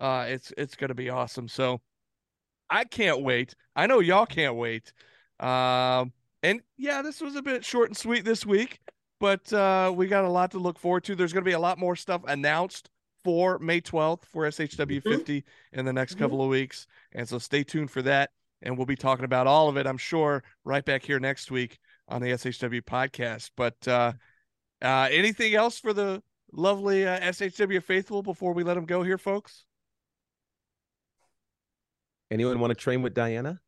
Uh, 0.00 0.24
it's 0.26 0.54
it's 0.56 0.74
gonna 0.74 0.94
be 0.94 1.10
awesome. 1.10 1.48
So, 1.48 1.82
I 2.70 2.84
can't 2.84 3.20
wait. 3.22 3.54
I 3.76 3.86
know 3.86 4.00
y'all 4.00 4.24
can't 4.24 4.56
wait. 4.56 4.94
Um, 5.40 6.14
and 6.42 6.62
yeah, 6.78 7.02
this 7.02 7.20
was 7.20 7.36
a 7.36 7.42
bit 7.42 7.62
short 7.62 7.90
and 7.90 7.96
sweet 7.96 8.24
this 8.24 8.46
week, 8.46 8.80
but 9.20 9.52
uh, 9.52 9.92
we 9.94 10.06
got 10.06 10.24
a 10.24 10.30
lot 10.30 10.50
to 10.52 10.58
look 10.58 10.78
forward 10.78 11.04
to. 11.04 11.14
There's 11.14 11.34
gonna 11.34 11.44
be 11.44 11.52
a 11.52 11.58
lot 11.58 11.76
more 11.78 11.94
stuff 11.94 12.22
announced 12.26 12.88
for 13.24 13.58
May 13.58 13.80
12th 13.80 14.24
for 14.26 14.44
SHW 14.46 15.02
50 15.02 15.44
in 15.72 15.84
the 15.84 15.92
next 15.92 16.14
Mhm. 16.14 16.18
couple 16.18 16.42
of 16.42 16.48
weeks, 16.50 16.86
and 17.12 17.28
so 17.28 17.38
stay 17.38 17.64
tuned 17.64 17.90
for 17.90 18.02
that. 18.02 18.30
And 18.62 18.76
we'll 18.76 18.86
be 18.86 18.96
talking 18.96 19.24
about 19.24 19.46
all 19.46 19.68
of 19.68 19.76
it, 19.76 19.86
I'm 19.86 19.98
sure, 19.98 20.44
right 20.64 20.84
back 20.84 21.02
here 21.02 21.18
next 21.18 21.50
week 21.50 21.78
on 22.08 22.22
the 22.22 22.32
SHW 22.32 22.82
podcast. 22.82 23.50
But 23.56 23.76
uh, 23.88 24.12
uh, 24.80 25.08
anything 25.10 25.54
else 25.54 25.78
for 25.78 25.92
the 25.92 26.22
lovely 26.52 27.06
uh, 27.06 27.18
SHW 27.20 27.82
faithful 27.82 28.22
before 28.22 28.52
we 28.52 28.62
let 28.62 28.74
them 28.74 28.86
go 28.86 29.02
here, 29.02 29.18
folks? 29.18 29.64
Anyone 32.30 32.58
want 32.58 32.70
to 32.70 32.74
train 32.74 33.02
with 33.02 33.14
Diana? 33.14 33.60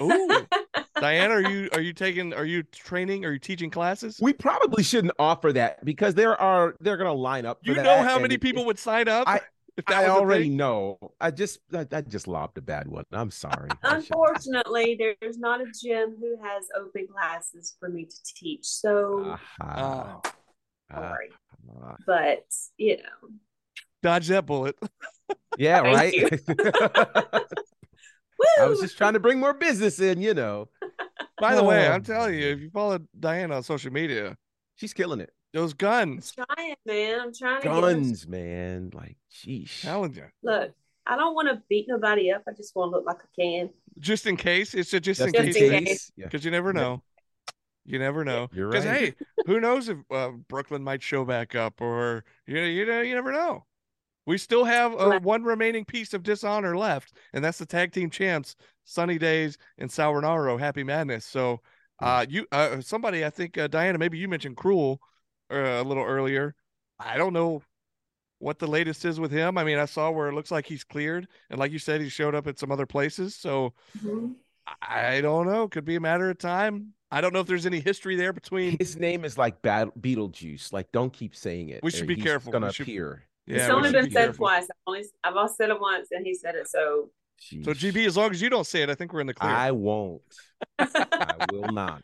Ooh, 0.00 0.46
Diana, 1.00 1.34
are 1.34 1.40
you 1.50 1.68
are 1.72 1.80
you 1.80 1.92
taking 1.92 2.32
are 2.34 2.44
you 2.44 2.62
training? 2.62 3.24
Are 3.24 3.32
you 3.32 3.38
teaching 3.38 3.70
classes? 3.70 4.18
We 4.22 4.32
probably 4.32 4.82
shouldn't 4.82 5.14
offer 5.18 5.52
that 5.52 5.84
because 5.84 6.14
there 6.14 6.40
are 6.40 6.74
they're 6.80 6.96
gonna 6.96 7.12
line 7.12 7.46
up. 7.46 7.60
For 7.64 7.68
You 7.70 7.74
that, 7.74 7.82
know 7.84 8.02
how 8.02 8.14
and 8.14 8.22
many 8.22 8.34
it- 8.36 8.40
people 8.40 8.64
would 8.66 8.78
sign 8.78 9.08
up 9.08 9.26
I- 9.28 9.40
if 9.76 9.84
that 9.86 9.96
I 10.04 10.08
was 10.08 10.10
already 10.20 10.44
thing? 10.44 10.56
know. 10.56 10.98
I 11.20 11.32
just 11.32 11.58
I, 11.72 11.84
I 11.90 12.00
just 12.02 12.28
lobbed 12.28 12.58
a 12.58 12.62
bad 12.62 12.86
one. 12.86 13.04
I'm 13.12 13.32
sorry. 13.32 13.68
Unfortunately, 13.82 14.96
there's 15.20 15.36
not 15.38 15.60
a 15.60 15.64
gym 15.82 16.16
who 16.20 16.36
has 16.42 16.64
open 16.78 17.08
classes 17.08 17.74
for 17.80 17.88
me 17.88 18.04
to 18.04 18.16
teach. 18.36 18.64
So 18.66 19.36
Aha. 19.60 20.20
Oh, 20.24 20.30
Ah, 20.92 21.00
sorry. 21.00 21.30
ah. 21.82 21.96
But 22.06 22.44
you 22.76 22.98
know, 22.98 23.30
dodge 24.02 24.28
that 24.28 24.46
bullet. 24.46 24.76
yeah, 25.58 25.80
Thank 25.82 26.40
right. 26.46 27.42
you. 28.58 28.64
I 28.64 28.66
was 28.66 28.80
just 28.80 28.96
trying 28.96 29.14
to 29.14 29.20
bring 29.20 29.38
more 29.40 29.54
business 29.54 30.00
in, 30.00 30.20
you 30.20 30.34
know. 30.34 30.68
By 31.40 31.54
the 31.56 31.64
way, 31.64 31.88
Oh. 31.88 31.92
I'm 31.92 32.02
telling 32.02 32.34
you, 32.34 32.46
if 32.48 32.60
you 32.60 32.70
follow 32.70 32.98
Diana 33.18 33.56
on 33.56 33.62
social 33.62 33.92
media, 33.92 34.36
She's 34.76 34.92
killing 34.92 35.20
it. 35.20 35.30
those 35.52 35.72
I'm 35.72 35.76
guns, 35.78 36.32
trying, 36.32 36.74
man. 36.86 37.20
I'm 37.20 37.32
trying 37.34 37.62
to 37.62 37.68
get 37.68 37.80
Guns, 37.80 38.26
man. 38.26 38.90
Like, 38.92 39.16
sheesh. 39.32 39.82
telling 39.82 40.12
you, 40.14 40.24
Look, 40.42 40.72
I 41.06 41.16
don't 41.16 41.34
want 41.34 41.48
to 41.48 41.62
beat 41.68 41.86
nobody 41.88 42.32
up. 42.32 42.42
I 42.48 42.52
just 42.52 42.74
want 42.74 42.90
to 42.92 42.96
look 42.96 43.06
like 43.06 43.18
I 43.18 43.40
can. 43.40 43.70
just 44.00 44.26
in 44.26 44.36
case. 44.36 44.74
It's 44.74 44.92
a 44.94 45.00
just, 45.00 45.20
in 45.20 45.32
Just 45.32 45.44
case 45.44 45.56
in 45.56 45.70
thing, 45.70 45.84
case. 45.86 46.12
Yeah. 46.16 46.26
because 46.26 46.44
you 46.44 46.50
never 46.50 46.72
know. 46.72 47.02
You 47.84 47.98
never 47.98 48.24
know. 48.24 48.48
You're 48.52 48.68
Because 48.70 48.86
right. 48.86 49.14
hey, 49.18 49.26
who 49.46 49.60
knows 49.60 49.88
if 49.90 49.98
uh, 50.10 50.30
Brooklyn 50.48 50.82
might 50.82 51.02
show 51.02 51.24
back 51.24 51.54
up, 51.54 51.80
or 51.82 52.24
you 52.46 52.54
know, 52.54 52.64
you 52.66 52.86
know, 52.86 53.00
you 53.02 53.14
never 53.14 53.30
know. 53.30 53.64
We 54.26 54.38
still 54.38 54.64
have 54.64 54.94
uh, 54.94 55.20
one 55.20 55.42
remaining 55.44 55.84
piece 55.84 56.14
of 56.14 56.22
dishonor 56.22 56.76
left, 56.76 57.12
and 57.32 57.44
that's 57.44 57.58
the 57.58 57.66
tag 57.66 57.92
team 57.92 58.08
champs, 58.10 58.56
Sunny 58.84 59.18
Days 59.18 59.58
and 59.78 59.90
Sauronaro, 59.90 60.58
Happy 60.58 60.82
Madness. 60.82 61.26
So, 61.26 61.60
uh, 62.00 62.24
you, 62.28 62.46
uh, 62.50 62.80
somebody, 62.80 63.24
I 63.24 63.30
think 63.30 63.58
uh, 63.58 63.68
Diana, 63.68 63.98
maybe 63.98 64.16
you 64.18 64.28
mentioned 64.28 64.56
Cruel 64.56 65.00
uh, 65.52 65.56
a 65.56 65.82
little 65.84 66.04
earlier. 66.04 66.54
I 66.98 67.18
don't 67.18 67.32
know 67.34 67.62
what 68.38 68.58
the 68.58 68.66
latest 68.66 69.04
is 69.04 69.20
with 69.20 69.30
him. 69.30 69.58
I 69.58 69.64
mean, 69.64 69.78
I 69.78 69.84
saw 69.84 70.10
where 70.10 70.28
it 70.28 70.34
looks 70.34 70.50
like 70.50 70.66
he's 70.66 70.84
cleared, 70.84 71.28
and 71.50 71.58
like 71.60 71.72
you 71.72 71.78
said, 71.78 72.00
he 72.00 72.08
showed 72.08 72.34
up 72.34 72.46
at 72.46 72.58
some 72.58 72.72
other 72.72 72.86
places. 72.86 73.36
So 73.36 73.74
Mhm. 74.02 74.36
I 74.80 75.20
don't 75.20 75.46
know. 75.46 75.68
Could 75.68 75.84
be 75.84 75.96
a 75.96 76.00
matter 76.00 76.30
of 76.30 76.38
time. 76.38 76.94
I 77.10 77.20
don't 77.20 77.34
know 77.34 77.40
if 77.40 77.46
there's 77.46 77.66
any 77.66 77.80
history 77.80 78.16
there 78.16 78.32
between. 78.32 78.78
His 78.78 78.96
name 78.98 79.24
is 79.24 79.36
like 79.36 79.60
Bat- 79.60 79.98
Beetlejuice. 80.00 80.72
Like, 80.72 80.90
don't 80.90 81.12
keep 81.12 81.36
saying 81.36 81.68
it. 81.68 81.80
We 81.82 81.90
should 81.90 82.04
or 82.04 82.06
be 82.06 82.14
he's 82.14 82.24
careful. 82.24 82.50
Gonna 82.50 82.68
We 82.68 82.72
should- 82.72 82.84
appear. 82.88 83.22
Yeah, 83.46 83.56
it's 83.56 83.70
only 83.70 83.92
been 83.92 84.06
be 84.06 84.10
said 84.10 84.24
careful. 84.26 84.46
twice. 84.46 84.64
I've 84.64 84.76
only 84.86 85.04
I've 85.22 85.36
all 85.36 85.48
said 85.48 85.70
it 85.70 85.80
once, 85.80 86.08
and 86.10 86.24
he 86.26 86.34
said 86.34 86.54
it. 86.54 86.68
So 86.68 87.10
So 87.40 87.72
GB, 87.72 88.06
as 88.06 88.16
long 88.16 88.30
as 88.30 88.40
you 88.40 88.48
don't 88.50 88.66
say 88.66 88.82
it, 88.82 88.90
I 88.90 88.94
think 88.94 89.12
we're 89.12 89.20
in 89.20 89.26
the 89.26 89.34
clear. 89.34 89.52
I 89.52 89.70
won't. 89.70 90.22
I 90.78 91.34
will 91.52 91.68
not. 91.72 92.02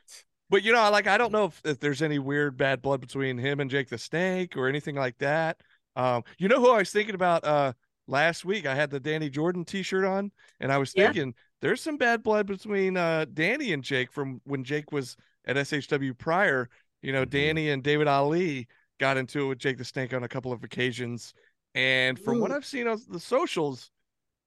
But 0.50 0.62
you 0.64 0.72
know, 0.72 0.90
like 0.90 1.06
I 1.06 1.16
don't 1.16 1.32
know 1.32 1.46
if, 1.46 1.60
if 1.64 1.80
there's 1.80 2.02
any 2.02 2.18
weird 2.18 2.56
bad 2.56 2.82
blood 2.82 3.00
between 3.00 3.38
him 3.38 3.60
and 3.60 3.70
Jake 3.70 3.88
the 3.88 3.98
Snake 3.98 4.56
or 4.56 4.68
anything 4.68 4.96
like 4.96 5.16
that. 5.18 5.58
Um, 5.96 6.24
you 6.38 6.48
know 6.48 6.60
who 6.60 6.70
I 6.70 6.78
was 6.78 6.90
thinking 6.90 7.14
about 7.14 7.44
uh 7.44 7.72
last 8.06 8.44
week? 8.44 8.66
I 8.66 8.74
had 8.74 8.90
the 8.90 9.00
Danny 9.00 9.30
Jordan 9.30 9.64
t-shirt 9.64 10.04
on, 10.04 10.32
and 10.60 10.72
I 10.72 10.78
was 10.78 10.92
Yeah. 10.94 11.04
thinking 11.06 11.34
there's 11.62 11.80
some 11.80 11.96
bad 11.96 12.22
blood 12.22 12.46
between 12.46 12.96
uh 12.96 13.26
Danny 13.32 13.72
and 13.72 13.82
Jake 13.82 14.12
from 14.12 14.40
when 14.44 14.64
Jake 14.64 14.92
was 14.92 15.16
at 15.46 15.56
SHW 15.56 16.18
prior. 16.18 16.68
You 17.02 17.12
know, 17.12 17.24
Mhm. 17.24 17.30
Danny 17.30 17.70
and 17.70 17.82
David 17.82 18.08
Ali 18.08 18.66
got 19.00 19.16
into 19.16 19.46
it 19.46 19.48
with 19.48 19.58
Jake 19.58 19.78
the 19.78 19.84
Snake 19.84 20.14
on 20.14 20.22
a 20.22 20.28
couple 20.28 20.52
of 20.52 20.62
occasions. 20.62 21.34
And 21.74 22.18
from 22.18 22.38
what 22.40 22.52
I've 22.52 22.66
seen 22.66 22.86
on 22.86 23.00
the 23.08 23.18
socials, 23.18 23.90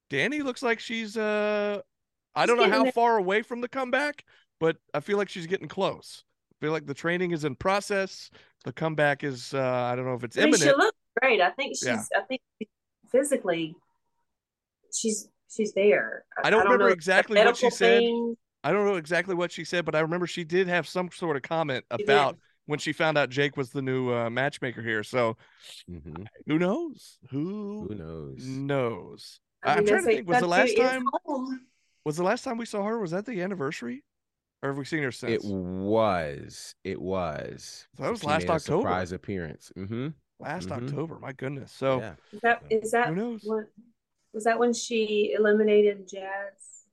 Danny 0.08 0.40
looks 0.40 0.62
like 0.62 0.80
she's 0.80 1.16
uh 1.16 1.80
I 2.34 2.46
don't 2.46 2.56
know 2.56 2.70
how 2.70 2.90
far 2.90 3.18
away 3.18 3.42
from 3.42 3.60
the 3.60 3.68
comeback, 3.68 4.24
but 4.60 4.76
I 4.94 5.00
feel 5.00 5.18
like 5.18 5.28
she's 5.28 5.46
getting 5.46 5.68
close. 5.68 6.24
I 6.52 6.64
feel 6.64 6.72
like 6.72 6.86
the 6.86 6.94
training 6.94 7.32
is 7.32 7.44
in 7.44 7.56
process. 7.56 8.30
The 8.64 8.72
comeback 8.72 9.24
is 9.24 9.52
uh 9.52 9.60
I 9.60 9.96
don't 9.96 10.06
know 10.06 10.14
if 10.14 10.24
it's 10.24 10.38
I 10.38 10.44
mean, 10.44 10.56
she 10.56 10.70
looks 10.70 10.96
great. 11.20 11.40
I 11.40 11.50
think 11.50 11.76
she's. 11.76 11.86
Yeah. 11.86 12.02
I 12.16 12.20
think 12.22 12.40
physically, 13.10 13.74
she's 14.94 15.28
she's 15.50 15.72
there. 15.72 16.24
I 16.42 16.50
don't 16.50 16.64
remember 16.64 16.84
know 16.84 16.90
if 16.90 16.98
it's 16.98 17.08
a 17.08 17.10
exactly 17.10 17.44
what 17.44 17.56
she 17.56 17.66
medical 17.66 17.76
said. 17.76 18.02
I 18.62 18.72
don't 18.72 18.86
know 18.86 18.94
exactly 18.94 19.34
what 19.34 19.52
she 19.52 19.64
said, 19.64 19.84
but 19.84 19.94
I 19.94 20.00
remember 20.00 20.26
she 20.26 20.44
did 20.44 20.68
have 20.68 20.88
some 20.88 21.10
sort 21.10 21.36
of 21.36 21.42
comment 21.42 21.84
She 21.98 22.04
did. 22.04 22.36
About 22.66 22.70
when 22.70 22.78
she 22.78 22.92
found 22.92 23.18
out 23.18 23.30
Jake 23.30 23.56
was 23.56 23.70
the 23.70 23.82
new 23.82 24.12
uh, 24.12 24.30
matchmaker 24.30 24.82
here. 24.82 25.02
So 25.02 25.36
Mhm. 25.90 26.26
who 26.46 26.58
knows? 26.58 27.18
Who, 27.30 27.86
Who 27.88 27.94
knows? 27.94 28.44
knows? 28.46 29.40
I 29.62 29.74
I'm 29.76 29.86
trying 29.86 30.00
to 30.00 30.06
think. 30.06 30.28
Was 30.28 30.40
the 30.40 30.46
last 30.46 30.76
time? 30.76 31.04
home. 31.24 31.66
Was 32.04 32.16
the 32.16 32.22
last 32.22 32.44
time 32.44 32.58
we 32.58 32.66
saw 32.66 32.82
her? 32.84 32.98
Was 33.00 33.12
that 33.12 33.24
the 33.26 33.40
anniversary? 33.40 34.04
Or 34.62 34.70
have 34.70 34.78
we 34.78 34.84
seen 34.84 35.02
her 35.02 35.12
since? 35.12 35.44
It 35.44 35.50
was. 35.50 36.74
It 36.84 37.00
was. 37.00 37.86
So 37.96 38.02
that 38.02 38.10
was 38.10 38.20
She 38.20 38.26
last 38.26 38.42
made 38.42 38.48
a 38.50 38.52
October. 38.54 38.82
Surprise 38.82 39.12
appearance. 39.12 39.72
Mm-hmm. 39.76 40.08
last 40.40 40.68
Mhm. 40.68 40.82
October. 40.82 41.18
My 41.20 41.32
goodness. 41.32 41.70
So 41.72 41.98
yeah. 42.00 42.14
Is 42.32 42.40
that 42.40 42.62
is 42.70 42.90
that 42.90 43.08
who 43.08 43.14
knows? 43.14 43.42
what? 43.44 43.66
Was 44.32 44.44
that 44.44 44.58
when 44.58 44.72
she 44.72 45.32
eliminated 45.38 46.08
Jazz? 46.08 46.86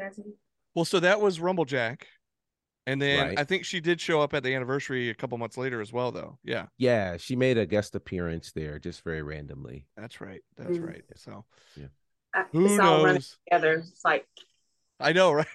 Jazzy? 0.00 0.34
Well, 0.74 0.84
so 0.84 1.00
that 1.00 1.20
was 1.20 1.40
Rumble 1.40 1.64
Jack. 1.64 2.06
And 2.88 3.02
then 3.02 3.26
Right. 3.28 3.38
I 3.38 3.44
think 3.44 3.66
she 3.66 3.80
did 3.80 4.00
show 4.00 4.22
up 4.22 4.32
at 4.32 4.42
the 4.42 4.54
anniversary 4.54 5.10
a 5.10 5.14
couple 5.14 5.36
months 5.36 5.58
later 5.58 5.82
as 5.82 5.92
well, 5.92 6.10
though. 6.10 6.38
Yeah, 6.42 6.66
Yeah, 6.78 7.18
she 7.18 7.36
made 7.36 7.58
a 7.58 7.66
guest 7.66 7.94
appearance 7.94 8.50
there 8.52 8.78
just 8.78 9.02
very 9.04 9.20
randomly. 9.20 9.84
that's 9.94 10.22
right. 10.22 10.40
That's 10.56 10.78
Mm. 10.78 10.86
right. 10.88 11.04
So 11.16 11.44
I- 12.34 12.44
who 12.52 12.64
It's 12.64 12.78
all 12.78 12.98
running 13.04 13.14
knows? 13.16 13.38
together. 13.46 13.74
It's 13.74 14.04
like 14.04 14.26
I 15.00 15.12
know, 15.12 15.32
right? 15.40 15.46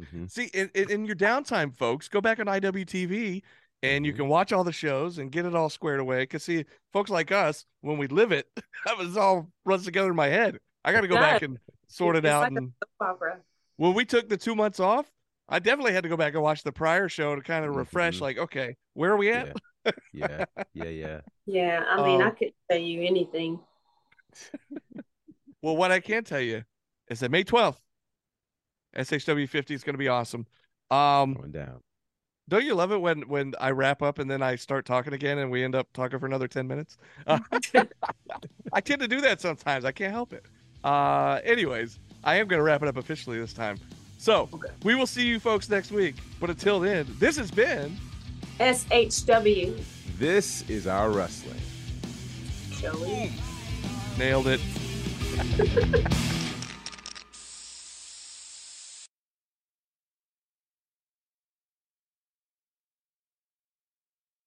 Mhm. 0.00 0.30
See, 0.30 0.44
in, 0.54 0.70
in, 0.74 0.90
in 0.90 1.04
your 1.04 1.14
downtime, 1.16 1.76
folks, 1.76 2.08
go 2.08 2.20
back 2.22 2.40
on 2.40 2.46
IWTV 2.48 3.42
and 3.82 4.06
you 4.06 4.12
Mhm. 4.14 4.16
can 4.16 4.28
watch 4.28 4.50
all 4.52 4.64
the 4.64 4.72
shows 4.72 5.18
and 5.18 5.30
get 5.30 5.44
it 5.44 5.54
all 5.54 5.68
squared 5.68 6.00
away. 6.00 6.22
Because, 6.22 6.42
see, 6.44 6.64
folks 6.92 7.10
like 7.10 7.30
us, 7.32 7.66
when 7.82 7.98
we 7.98 8.06
live 8.06 8.32
it, 8.32 8.46
that 8.86 8.96
was 8.96 9.16
all 9.18 9.50
runs 9.66 9.84
together 9.84 10.08
in 10.08 10.16
my 10.16 10.28
head. 10.28 10.58
I 10.86 10.92
got 10.92 11.02
to 11.02 11.08
go 11.08 11.16
back 11.16 11.42
and 11.42 11.58
sort 11.86 12.16
it 12.16 12.24
it's 12.24 12.32
out. 12.32 12.40
like 12.42 12.52
a 12.52 12.56
and 12.56 12.72
soap 12.82 12.90
opera. 13.08 13.40
when 13.76 13.92
we 13.92 14.04
took 14.06 14.28
the 14.30 14.38
two 14.38 14.54
months 14.56 14.80
off, 14.80 15.10
I 15.52 15.58
definitely 15.58 15.92
had 15.92 16.02
to 16.02 16.08
go 16.08 16.16
back 16.16 16.32
and 16.34 16.42
watch 16.42 16.62
the 16.62 16.72
prior 16.72 17.08
show 17.08 17.36
to 17.36 17.42
kind 17.42 17.64
of 17.64 17.76
refresh, 17.76 18.18
Mhm. 18.18 18.22
like, 18.22 18.38
okay, 18.38 18.76
where 18.94 19.12
are 19.12 19.16
we 19.16 19.30
at? 19.30 19.56
Yeah, 20.12 20.46
yeah, 20.72 20.88
yeah. 20.88 21.20
Yeah, 21.46 21.84
I 21.86 22.02
mean, 22.02 22.22
I 22.22 22.28
Um, 22.28 22.36
couldn't 22.36 22.54
tell 22.70 22.80
you 22.80 23.02
anything. 23.02 23.60
Well, 25.60 25.76
what 25.76 25.92
I 25.92 26.00
can 26.00 26.24
tell 26.24 26.40
you 26.40 26.64
is 27.08 27.20
that 27.20 27.30
May 27.30 27.44
12th, 27.44 27.80
SHW 28.96 29.48
50 29.48 29.74
is 29.74 29.84
going 29.84 29.94
to 29.94 29.98
be 29.98 30.08
awesome. 30.08 30.46
Um, 30.90 31.34
Going 31.34 31.52
down. 31.52 31.80
don't 32.48 32.64
you 32.64 32.74
love 32.74 32.90
it 32.90 33.00
when 33.00 33.22
when 33.28 33.54
I 33.60 33.70
wrap 33.70 34.02
up 34.02 34.18
and 34.18 34.28
then 34.30 34.42
I 34.42 34.56
start 34.56 34.84
talking 34.86 35.12
again 35.12 35.38
and 35.38 35.50
we 35.52 35.62
end 35.62 35.74
up 35.76 35.88
talking 35.92 36.18
for 36.18 36.26
another 36.26 36.48
10 36.48 36.66
minutes? 36.66 36.96
Uh, 37.26 37.38
I 38.72 38.80
tend 38.80 39.00
to 39.02 39.08
do 39.08 39.20
that 39.20 39.40
sometimes. 39.40 39.84
I 39.84 39.92
can't 39.92 40.12
help 40.12 40.32
it. 40.32 40.44
Uh, 40.82 41.40
anyways, 41.44 42.00
I 42.24 42.36
am 42.36 42.48
going 42.48 42.58
to 42.58 42.64
wrap 42.64 42.82
it 42.82 42.88
up 42.88 42.96
officially 42.96 43.38
this 43.38 43.52
time. 43.52 43.78
So 44.22 44.48
Okay. 44.54 44.68
we 44.84 44.94
will 44.94 45.08
see 45.08 45.26
you 45.26 45.40
folks 45.40 45.68
next 45.68 45.90
week. 45.90 46.14
But 46.38 46.48
until 46.48 46.78
then, 46.78 47.08
this 47.18 47.36
has 47.38 47.50
been 47.50 47.96
SHW, 48.60 49.82
This 50.16 50.62
is 50.68 50.86
our 50.86 51.10
wrestling. 51.10 51.58
shall 52.72 52.96
we? 53.00 53.32
Nailed 54.16 54.46
it. 54.46 54.60